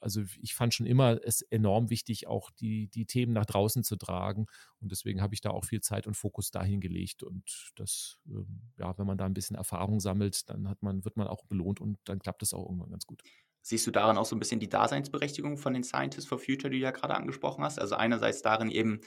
[0.00, 3.96] also ich fand schon immer es enorm wichtig, auch die, die Themen nach draußen zu
[3.96, 4.46] tragen.
[4.80, 7.22] Und deswegen habe ich da auch viel Zeit und Fokus dahin gelegt.
[7.22, 11.16] Und das, ähm, ja, wenn man da ein bisschen Erfahrung sammelt, dann hat man, wird
[11.16, 13.22] man auch belohnt und dann klappt es auch irgendwann ganz gut.
[13.62, 16.78] Siehst du daran auch so ein bisschen die Daseinsberechtigung von den Scientists for Future, die
[16.78, 17.78] du ja gerade angesprochen hast?
[17.78, 19.00] Also einerseits darin eben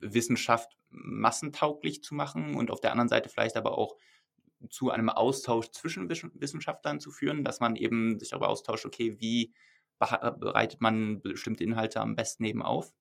[0.00, 3.96] Wissenschaft massentauglich zu machen und auf der anderen Seite vielleicht aber auch
[4.68, 9.54] zu einem Austausch zwischen Wissenschaftlern zu führen, dass man eben sich darüber austauscht, okay, wie
[9.98, 12.92] bereitet man bestimmte Inhalte am besten eben auf?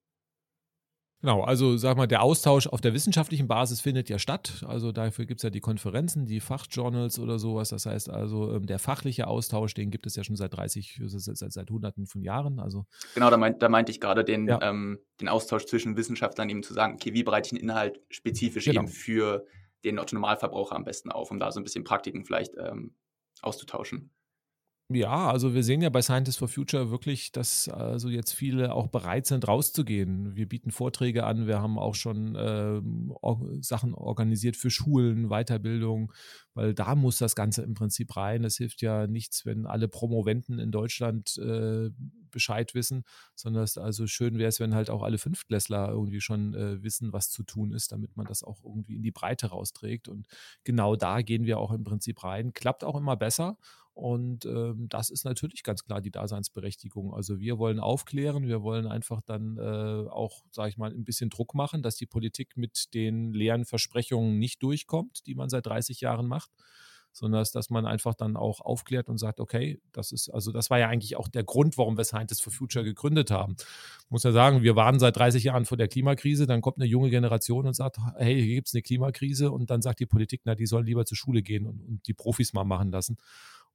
[1.22, 4.64] Genau, also sag mal, der Austausch auf der wissenschaftlichen Basis findet ja statt.
[4.66, 7.70] Also dafür gibt es ja die Konferenzen, die Fachjournals oder sowas.
[7.70, 11.52] Das heißt also, ähm, der fachliche Austausch, den gibt es ja schon seit 30, seit,
[11.52, 12.60] seit Hunderten von Jahren.
[12.60, 14.62] Also, genau, da, meint, da meinte ich gerade den, ja.
[14.62, 18.66] ähm, den Austausch zwischen Wissenschaftlern, eben zu sagen, okay, wie bereite ich einen Inhalt spezifisch
[18.66, 18.84] genau.
[18.84, 19.46] eben für
[19.84, 22.96] den Otto-Normalverbraucher am besten auf, um da so ein bisschen Praktiken vielleicht ähm,
[23.42, 24.12] auszutauschen.
[24.92, 28.88] Ja, also wir sehen ja bei Scientists for Future wirklich, dass also jetzt viele auch
[28.88, 30.36] bereit sind, rauszugehen.
[30.36, 32.82] Wir bieten Vorträge an, wir haben auch schon äh,
[33.62, 36.12] Sachen organisiert für Schulen, Weiterbildung,
[36.56, 38.44] weil da muss das Ganze im Prinzip rein.
[38.44, 41.92] Es hilft ja nichts, wenn alle Promoventen in Deutschland äh,
[42.32, 43.04] Bescheid wissen,
[43.36, 47.14] sondern es also schön wäre es, wenn halt auch alle Fünftklässler irgendwie schon äh, wissen,
[47.14, 50.08] was zu tun ist, damit man das auch irgendwie in die Breite rausträgt.
[50.08, 50.26] Und
[50.64, 52.54] genau da gehen wir auch im Prinzip rein.
[52.54, 53.58] Klappt auch immer besser.
[54.00, 57.14] Und ähm, das ist natürlich ganz klar die Daseinsberechtigung.
[57.14, 61.30] Also wir wollen aufklären, wir wollen einfach dann äh, auch, sage ich mal, ein bisschen
[61.30, 66.00] Druck machen, dass die Politik mit den leeren Versprechungen nicht durchkommt, die man seit 30
[66.00, 66.50] Jahren macht,
[67.12, 70.70] sondern dass, dass man einfach dann auch aufklärt und sagt, okay, das ist, also das
[70.70, 73.58] war ja eigentlich auch der Grund, warum wir Scientists for Future gegründet haben.
[74.06, 76.86] Ich muss ja sagen, wir waren seit 30 Jahren vor der Klimakrise, dann kommt eine
[76.86, 80.44] junge Generation und sagt, hey, hier gibt es eine Klimakrise und dann sagt die Politik,
[80.46, 83.18] na, die sollen lieber zur Schule gehen und, und die Profis mal machen lassen.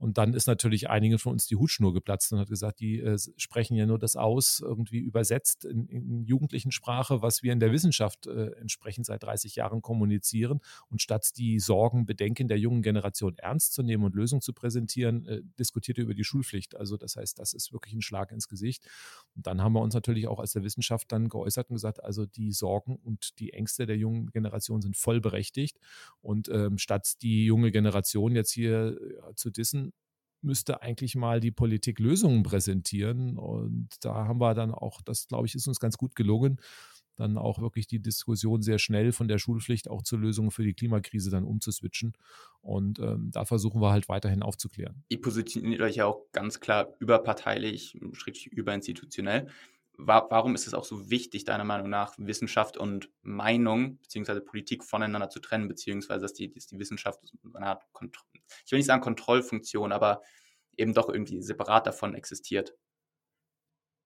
[0.04, 3.16] Und dann ist natürlich einigen von uns die Hutschnur geplatzt und hat gesagt, die äh,
[3.38, 7.72] sprechen ja nur das aus, irgendwie übersetzt in, in jugendlichen Sprache, was wir in der
[7.72, 10.60] Wissenschaft äh, entsprechend seit 30 Jahren kommunizieren.
[10.90, 15.24] Und statt die Sorgen, Bedenken der jungen Generation ernst zu nehmen und Lösungen zu präsentieren,
[15.24, 16.76] äh, diskutiert er über die Schulpflicht.
[16.76, 18.86] Also das heißt, das ist wirklich ein Schlag ins Gesicht.
[19.34, 22.26] Und dann haben wir uns natürlich auch als der Wissenschaft dann geäußert und gesagt, also
[22.26, 25.78] die Sorgen und die Ängste der jungen Generation sind voll berechtigt.
[26.24, 29.92] Und ähm, statt die junge Generation jetzt hier äh, zu dissen,
[30.40, 33.36] müsste eigentlich mal die Politik Lösungen präsentieren.
[33.36, 36.60] Und da haben wir dann auch, das glaube ich, ist uns ganz gut gelungen,
[37.16, 40.74] dann auch wirklich die Diskussion sehr schnell von der Schulpflicht auch zur Lösung für die
[40.74, 42.14] Klimakrise dann umzuswitchen.
[42.60, 45.04] Und ähm, da versuchen wir halt weiterhin aufzuklären.
[45.10, 49.48] Ihr positioniert euch ja auch ganz klar überparteilich, schrägstrich überinstitutionell.
[49.96, 54.40] Warum ist es auch so wichtig, deiner Meinung nach, Wissenschaft und Meinung bzw.
[54.40, 57.20] Politik voneinander zu trennen, beziehungsweise dass die, dass die Wissenschaft
[57.54, 58.22] eine Art, Kontro
[58.64, 60.22] ich will nicht sagen Kontrollfunktion, aber
[60.76, 62.74] eben doch irgendwie separat davon existiert?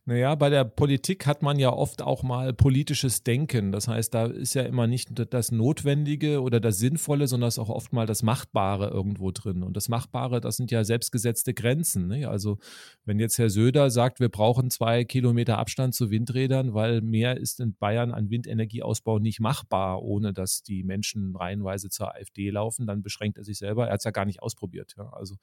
[0.09, 3.73] Naja, bei der Politik hat man ja oft auch mal politisches Denken.
[3.73, 7.69] Das heißt, da ist ja immer nicht das Notwendige oder das Sinnvolle, sondern ist auch
[7.69, 9.63] oft mal das Machbare irgendwo drin.
[9.63, 12.07] Und das Machbare, das sind ja selbstgesetzte Grenzen.
[12.07, 12.27] Ne?
[12.27, 12.57] Also
[13.05, 17.61] wenn jetzt Herr Söder sagt, wir brauchen zwei Kilometer Abstand zu Windrädern, weil mehr ist
[17.61, 23.03] in Bayern an Windenergieausbau nicht machbar, ohne dass die Menschen reihenweise zur AfD laufen, dann
[23.03, 23.89] beschränkt er sich selber.
[23.89, 24.95] Er hat es ja gar nicht ausprobiert.
[24.97, 25.11] Ja?
[25.11, 25.35] Also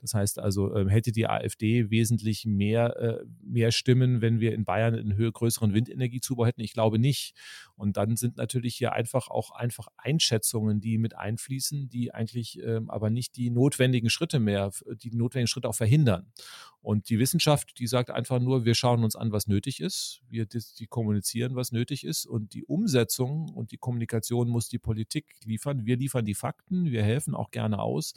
[0.00, 4.54] das heißt also, äh, hätte die AfD wesentlich mehr, äh, mehr Stimmen, können, wenn wir
[4.54, 6.60] in Bayern einen höher, größeren Windenergiezubau hätten?
[6.60, 7.34] Ich glaube nicht.
[7.76, 12.90] Und dann sind natürlich hier einfach auch einfach Einschätzungen, die mit einfließen, die eigentlich ähm,
[12.90, 16.32] aber nicht die notwendigen Schritte mehr, die notwendigen Schritte auch verhindern.
[16.80, 20.22] Und die Wissenschaft, die sagt einfach nur, wir schauen uns an, was nötig ist.
[20.28, 22.26] Wir die kommunizieren, was nötig ist.
[22.26, 25.86] Und die Umsetzung und die Kommunikation muss die Politik liefern.
[25.86, 28.14] Wir liefern die Fakten, wir helfen auch gerne aus.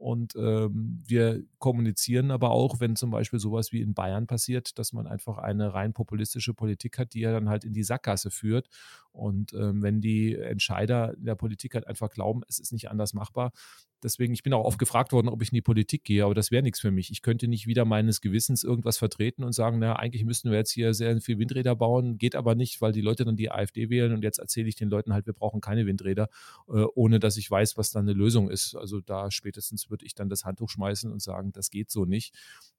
[0.00, 4.94] Und ähm, wir kommunizieren aber auch, wenn zum Beispiel sowas wie in Bayern passiert, dass
[4.94, 8.70] man einfach eine rein populistische Politik hat, die ja dann halt in die Sackgasse führt.
[9.12, 13.52] Und ähm, wenn die Entscheider der Politik halt einfach glauben, es ist nicht anders machbar,
[14.02, 16.50] Deswegen, ich bin auch oft gefragt worden, ob ich in die Politik gehe, aber das
[16.50, 17.10] wäre nichts für mich.
[17.10, 20.70] Ich könnte nicht wieder meines Gewissens irgendwas vertreten und sagen, naja, eigentlich müssten wir jetzt
[20.70, 24.12] hier sehr viel Windräder bauen, geht aber nicht, weil die Leute dann die AfD wählen
[24.12, 26.28] und jetzt erzähle ich den Leuten halt, wir brauchen keine Windräder,
[26.68, 28.74] äh, ohne dass ich weiß, was dann eine Lösung ist.
[28.74, 32.34] Also da spätestens würde ich dann das Handtuch schmeißen und sagen, das geht so nicht.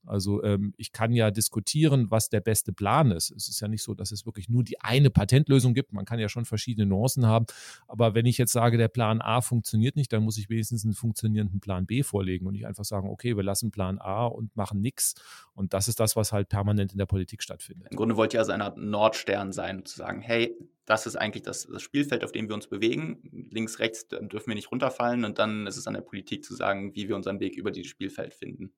[0.05, 3.31] Also ähm, ich kann ja diskutieren, was der beste Plan ist.
[3.31, 5.93] Es ist ja nicht so, dass es wirklich nur die eine Patentlösung gibt.
[5.93, 7.45] Man kann ja schon verschiedene Nuancen haben.
[7.87, 10.93] Aber wenn ich jetzt sage, der Plan A funktioniert nicht, dann muss ich wenigstens einen
[11.11, 14.79] funktionierenden Plan B vorlegen und nicht einfach sagen, okay, wir lassen Plan A und machen
[14.79, 15.15] nichts.
[15.53, 17.89] Und das ist das, was halt permanent in der Politik stattfindet.
[17.91, 20.55] Im Grunde wollt ihr also eine Art Nordstern sein, zu sagen, hey,
[20.85, 23.47] das ist eigentlich das, das, Spielfeld, auf dem wir uns bewegen.
[23.51, 26.95] Links, rechts dürfen wir nicht runterfallen und dann ist es an der Politik zu sagen,
[26.95, 28.73] wie wir unseren Weg über dieses Spielfeld finden.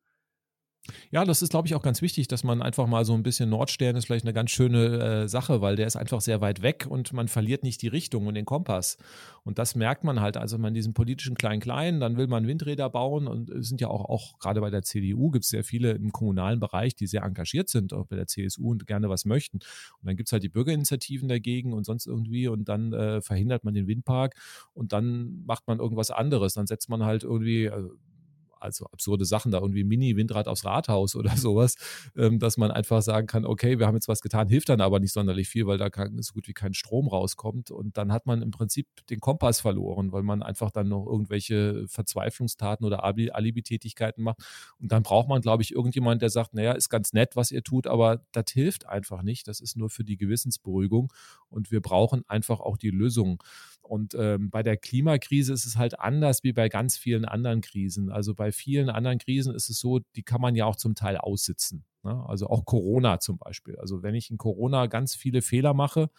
[1.11, 3.49] Ja, das ist, glaube ich, auch ganz wichtig, dass man einfach mal so ein bisschen
[3.49, 6.85] Nordstern ist vielleicht eine ganz schöne äh, Sache, weil der ist einfach sehr weit weg
[6.89, 8.97] und man verliert nicht die Richtung und den Kompass.
[9.43, 13.27] Und das merkt man halt, also man diesen politischen Klein-Klein, dann will man Windräder bauen
[13.27, 16.11] und es sind ja auch, auch gerade bei der CDU gibt es sehr viele im
[16.11, 19.57] kommunalen Bereich, die sehr engagiert sind, auch bei der CSU und gerne was möchten.
[19.57, 23.63] Und dann gibt es halt die Bürgerinitiativen dagegen und sonst irgendwie und dann äh, verhindert
[23.63, 24.35] man den Windpark
[24.73, 26.55] und dann macht man irgendwas anderes.
[26.55, 27.91] Dann setzt man halt irgendwie, also
[28.63, 31.75] also absurde Sachen, da irgendwie Mini-Windrad aufs Rathaus oder sowas,
[32.15, 34.99] ähm, dass man einfach sagen kann, okay, wir haben jetzt was getan, hilft dann aber
[34.99, 37.71] nicht sonderlich viel, weil da kann, so gut wie kein Strom rauskommt.
[37.71, 41.87] Und dann hat man im Prinzip den Kompass verloren, weil man einfach dann noch irgendwelche
[41.87, 44.39] Verzweiflungstaten oder Alibi-Tätigkeiten macht.
[44.79, 47.63] Und dann braucht man, glaube ich, irgendjemand, der sagt, naja, ist ganz nett, was ihr
[47.63, 49.47] tut, aber das hilft einfach nicht.
[49.47, 51.11] Das ist nur für die Gewissensberuhigung.
[51.49, 53.43] Und wir brauchen einfach auch die Lösung.
[53.81, 58.09] Und ähm, bei der Klimakrise ist es halt anders wie bei ganz vielen anderen Krisen.
[58.09, 61.17] Also bei vielen anderen Krisen ist es so, die kann man ja auch zum Teil
[61.17, 61.83] aussitzen.
[62.03, 62.23] Ne?
[62.27, 63.75] Also auch Corona zum Beispiel.
[63.77, 66.09] Also wenn ich in Corona ganz viele Fehler mache,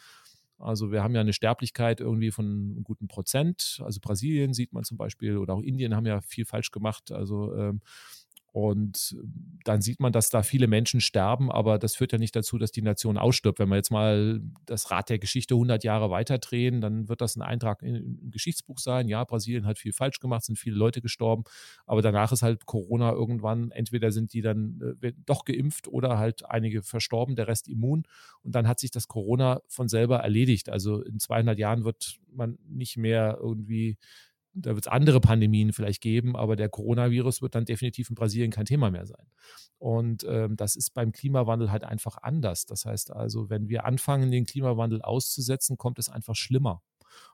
[0.58, 3.80] also wir haben ja eine Sterblichkeit irgendwie von einem guten Prozent.
[3.84, 7.10] Also Brasilien sieht man zum Beispiel oder auch Indien haben ja viel falsch gemacht.
[7.10, 7.80] Also ähm,
[8.54, 9.16] und
[9.64, 12.70] dann sieht man, dass da viele Menschen sterben, aber das führt ja nicht dazu, dass
[12.70, 13.58] die Nation ausstirbt.
[13.58, 17.42] Wenn wir jetzt mal das Rad der Geschichte 100 Jahre weiterdrehen, dann wird das ein
[17.42, 19.08] Eintrag im Geschichtsbuch sein.
[19.08, 21.42] Ja, Brasilien hat viel falsch gemacht, sind viele Leute gestorben,
[21.84, 26.48] aber danach ist halt Corona irgendwann, entweder sind die dann äh, doch geimpft oder halt
[26.48, 28.04] einige verstorben, der Rest immun
[28.42, 30.68] und dann hat sich das Corona von selber erledigt.
[30.68, 33.98] Also in 200 Jahren wird man nicht mehr irgendwie
[34.54, 38.50] da wird es andere Pandemien vielleicht geben, aber der Coronavirus wird dann definitiv in Brasilien
[38.50, 39.26] kein Thema mehr sein.
[39.78, 42.64] Und ähm, das ist beim Klimawandel halt einfach anders.
[42.64, 46.82] Das heißt also, wenn wir anfangen, den Klimawandel auszusetzen, kommt es einfach schlimmer.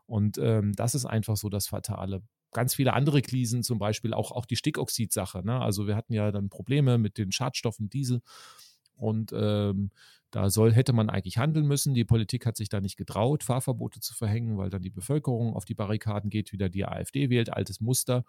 [0.07, 2.23] Und ähm, das ist einfach so das Fatale.
[2.53, 5.45] ganz viele andere Krisen, zum Beispiel auch, auch die Stickoxid-Sache.
[5.45, 5.61] Ne?
[5.61, 8.23] Also wir hatten ja dann Probleme mit den Schadstoffen Diesel
[8.97, 9.91] und ähm,
[10.31, 11.95] da soll, hätte man eigentlich handeln müssen.
[11.95, 15.65] Die Politik hat sich da nicht getraut, Fahrverbote zu verhängen, weil dann die Bevölkerung auf
[15.65, 18.25] die Barrikaden geht, wieder die AfD wählt, altes Muster.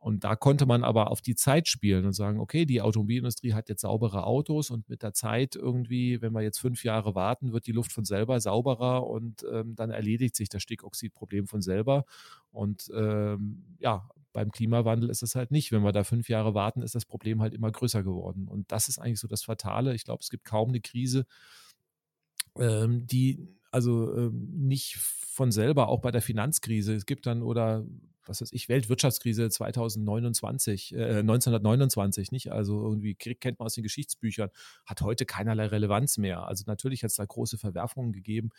[0.00, 3.68] Und da konnte man aber auf die Zeit spielen und sagen, okay, die Automobilindustrie hat
[3.68, 7.66] jetzt saubere Autos und mit der Zeit irgendwie, wenn wir jetzt fünf Jahre warten, wird
[7.66, 12.04] die Luft von selber sauberer und ähm, dann erledigt sich das Stickoxidproblem von selber.
[12.52, 14.08] Und ähm, ja,
[14.38, 15.72] beim Klimawandel ist es halt nicht.
[15.72, 18.46] Wenn wir da fünf Jahre warten, ist das Problem halt immer größer geworden.
[18.46, 19.96] Und das ist eigentlich so das Fatale.
[19.96, 21.26] Ich glaube, es gibt kaum eine Krise,
[22.56, 26.94] ähm, die also ähm, nicht von selber, auch bei der Finanzkrise.
[26.94, 27.84] Es gibt dann oder
[28.26, 32.52] was weiß ich, Weltwirtschaftskrise 2029, äh, 1929, nicht?
[32.52, 34.50] Also irgendwie kennt man aus den Geschichtsbüchern,
[34.86, 36.46] hat heute keinerlei Relevanz mehr.
[36.46, 38.50] Also natürlich hat es da große Verwerfungen gegeben,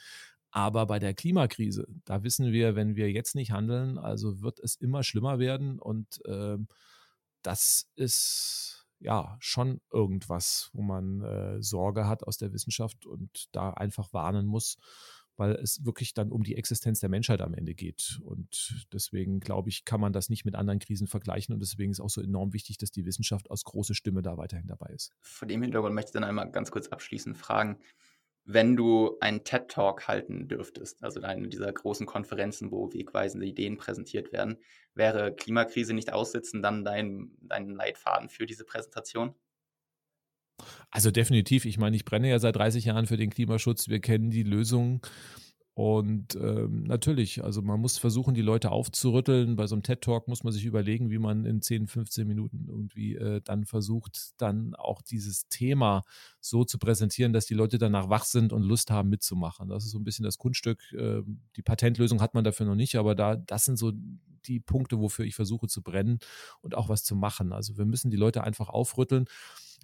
[0.52, 4.76] aber bei der Klimakrise, da wissen wir, wenn wir jetzt nicht handeln, also wird es
[4.76, 6.58] immer schlimmer werden und äh,
[7.42, 13.72] das ist ja schon irgendwas, wo man äh, Sorge hat aus der Wissenschaft und da
[13.72, 14.78] einfach warnen muss,
[15.38, 18.20] weil es wirklich dann um die Existenz der Menschheit am Ende geht.
[18.24, 21.54] Und deswegen glaube ich, kann man das nicht mit anderen Krisen vergleichen.
[21.54, 24.68] Und deswegen ist auch so enorm wichtig, dass die Wissenschaft aus große Stimme da weiterhin
[24.68, 25.14] dabei ist.
[25.22, 27.78] Vor dem Hintergrund möchte ich dann einmal ganz kurz abschließend fragen,
[28.52, 34.34] wenn du einen TED-Talk halten dürftest, also eine dieser großen Konferenzen, wo wegweisende Ideen präsentiert
[34.34, 34.58] werden,
[34.96, 39.36] wäre Klimakrise nicht aussitzen dann dein, dein Leitfaden für diese Präsentation?
[40.90, 41.66] Also definitiv.
[41.66, 43.88] Ich meine, ich brenne ja seit 30 Jahren für den Klimaschutz.
[43.88, 45.02] Wir kennen die Lösungen.
[45.74, 49.56] Und ähm, natürlich, also man muss versuchen, die Leute aufzurütteln.
[49.56, 53.16] Bei so einem TED-Talk muss man sich überlegen, wie man in 10, 15 Minuten irgendwie
[53.16, 56.04] äh, dann versucht, dann auch dieses Thema
[56.42, 59.70] so zu präsentieren, dass die Leute danach wach sind und Lust haben mitzumachen.
[59.70, 60.82] Das ist so ein bisschen das Kunststück.
[60.92, 61.22] Äh,
[61.56, 63.94] die Patentlösung hat man dafür noch nicht, aber da, das sind so
[64.46, 66.20] die Punkte, wofür ich versuche zu brennen
[66.62, 67.54] und auch was zu machen.
[67.54, 69.26] Also wir müssen die Leute einfach aufrütteln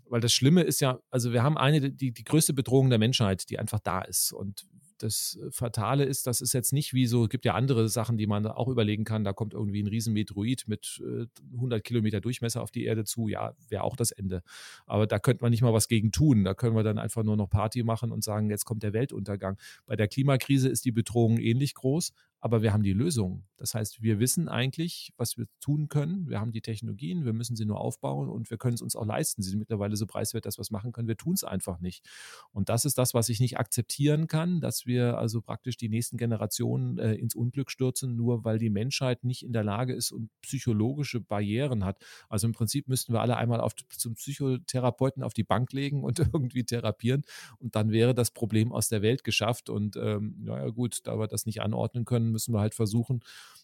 [0.08, 3.50] weil das Schlimme ist ja, also wir haben eine, die, die größte Bedrohung der Menschheit,
[3.50, 4.32] die einfach da ist.
[4.32, 4.68] Und
[4.98, 8.28] das Fatale ist, das ist jetzt nicht wie so, es gibt ja andere Sachen, die
[8.28, 9.24] man auch überlegen kann.
[9.24, 13.28] Da kommt irgendwie ein Riesenmeteoid mit äh, 100 Kilometer Durchmesser auf die Erde zu.
[13.28, 14.42] Ja, wäre auch das Ende.
[14.86, 16.44] Aber da könnte man nicht mal was gegen tun.
[16.44, 19.58] Da können wir dann einfach nur noch Party machen und sagen, jetzt kommt der Weltuntergang.
[19.86, 23.44] Bei der Klimakrise ist die Bedrohung ähnlich groß, aber wir haben die Lösung.
[23.58, 26.30] Das heißt, wir wissen eigentlich, was wir tun können.
[26.30, 29.06] Wir haben die Technologien, wir müssen sie nur aufbauen und wir können es uns auch
[29.06, 29.42] leisten.
[29.42, 31.08] Sie sind mittlerweile so preiswert, dass wir es machen können.
[31.08, 32.06] Wir tun es einfach nicht.
[32.52, 36.18] Und das ist das, was ich nicht akzeptieren kann, dass wir also praktisch die nächsten
[36.18, 40.30] Generationen äh, ins Unglück stürzen, nur weil die Menschheit nicht in der Lage ist und
[40.42, 42.04] psychologische Barrieren hat.
[42.30, 46.20] Also im Prinzip müssten wir alle einmal auf, zum Psychotherapeuten auf die Bank legen und
[46.34, 47.24] irgendwie therapieren
[47.60, 49.70] und dann wäre das Problem aus der Welt geschafft.
[49.70, 53.22] Und ähm, naja gut, da wir das nicht anordnen können, müssen wir halt versuchen,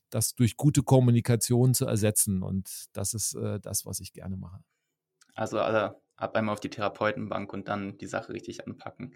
[0.10, 2.44] das durch gute Kommunikation zu ersetzen.
[2.44, 4.60] Und das ist äh, das, was ich gerne mache.
[5.34, 9.16] Also alle ab einmal auf die Therapeutenbank und dann die Sache richtig anpacken.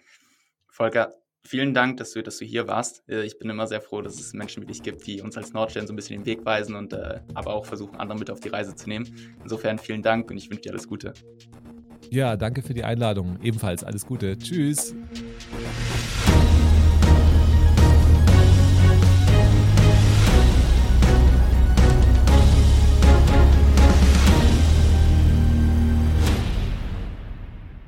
[0.67, 1.13] Volker,
[1.45, 3.07] vielen Dank, dass du, dass du hier warst.
[3.07, 5.53] Äh, ich bin immer sehr froh, dass es Menschen wie dich gibt, die uns als
[5.53, 8.39] Nordstern so ein bisschen den Weg weisen und äh, aber auch versuchen, andere mit auf
[8.39, 9.37] die Reise zu nehmen.
[9.43, 11.13] Insofern vielen Dank und ich wünsche dir alles Gute.
[12.09, 13.39] Ja, danke für die Einladung.
[13.41, 14.37] Ebenfalls alles Gute.
[14.37, 14.95] Tschüss.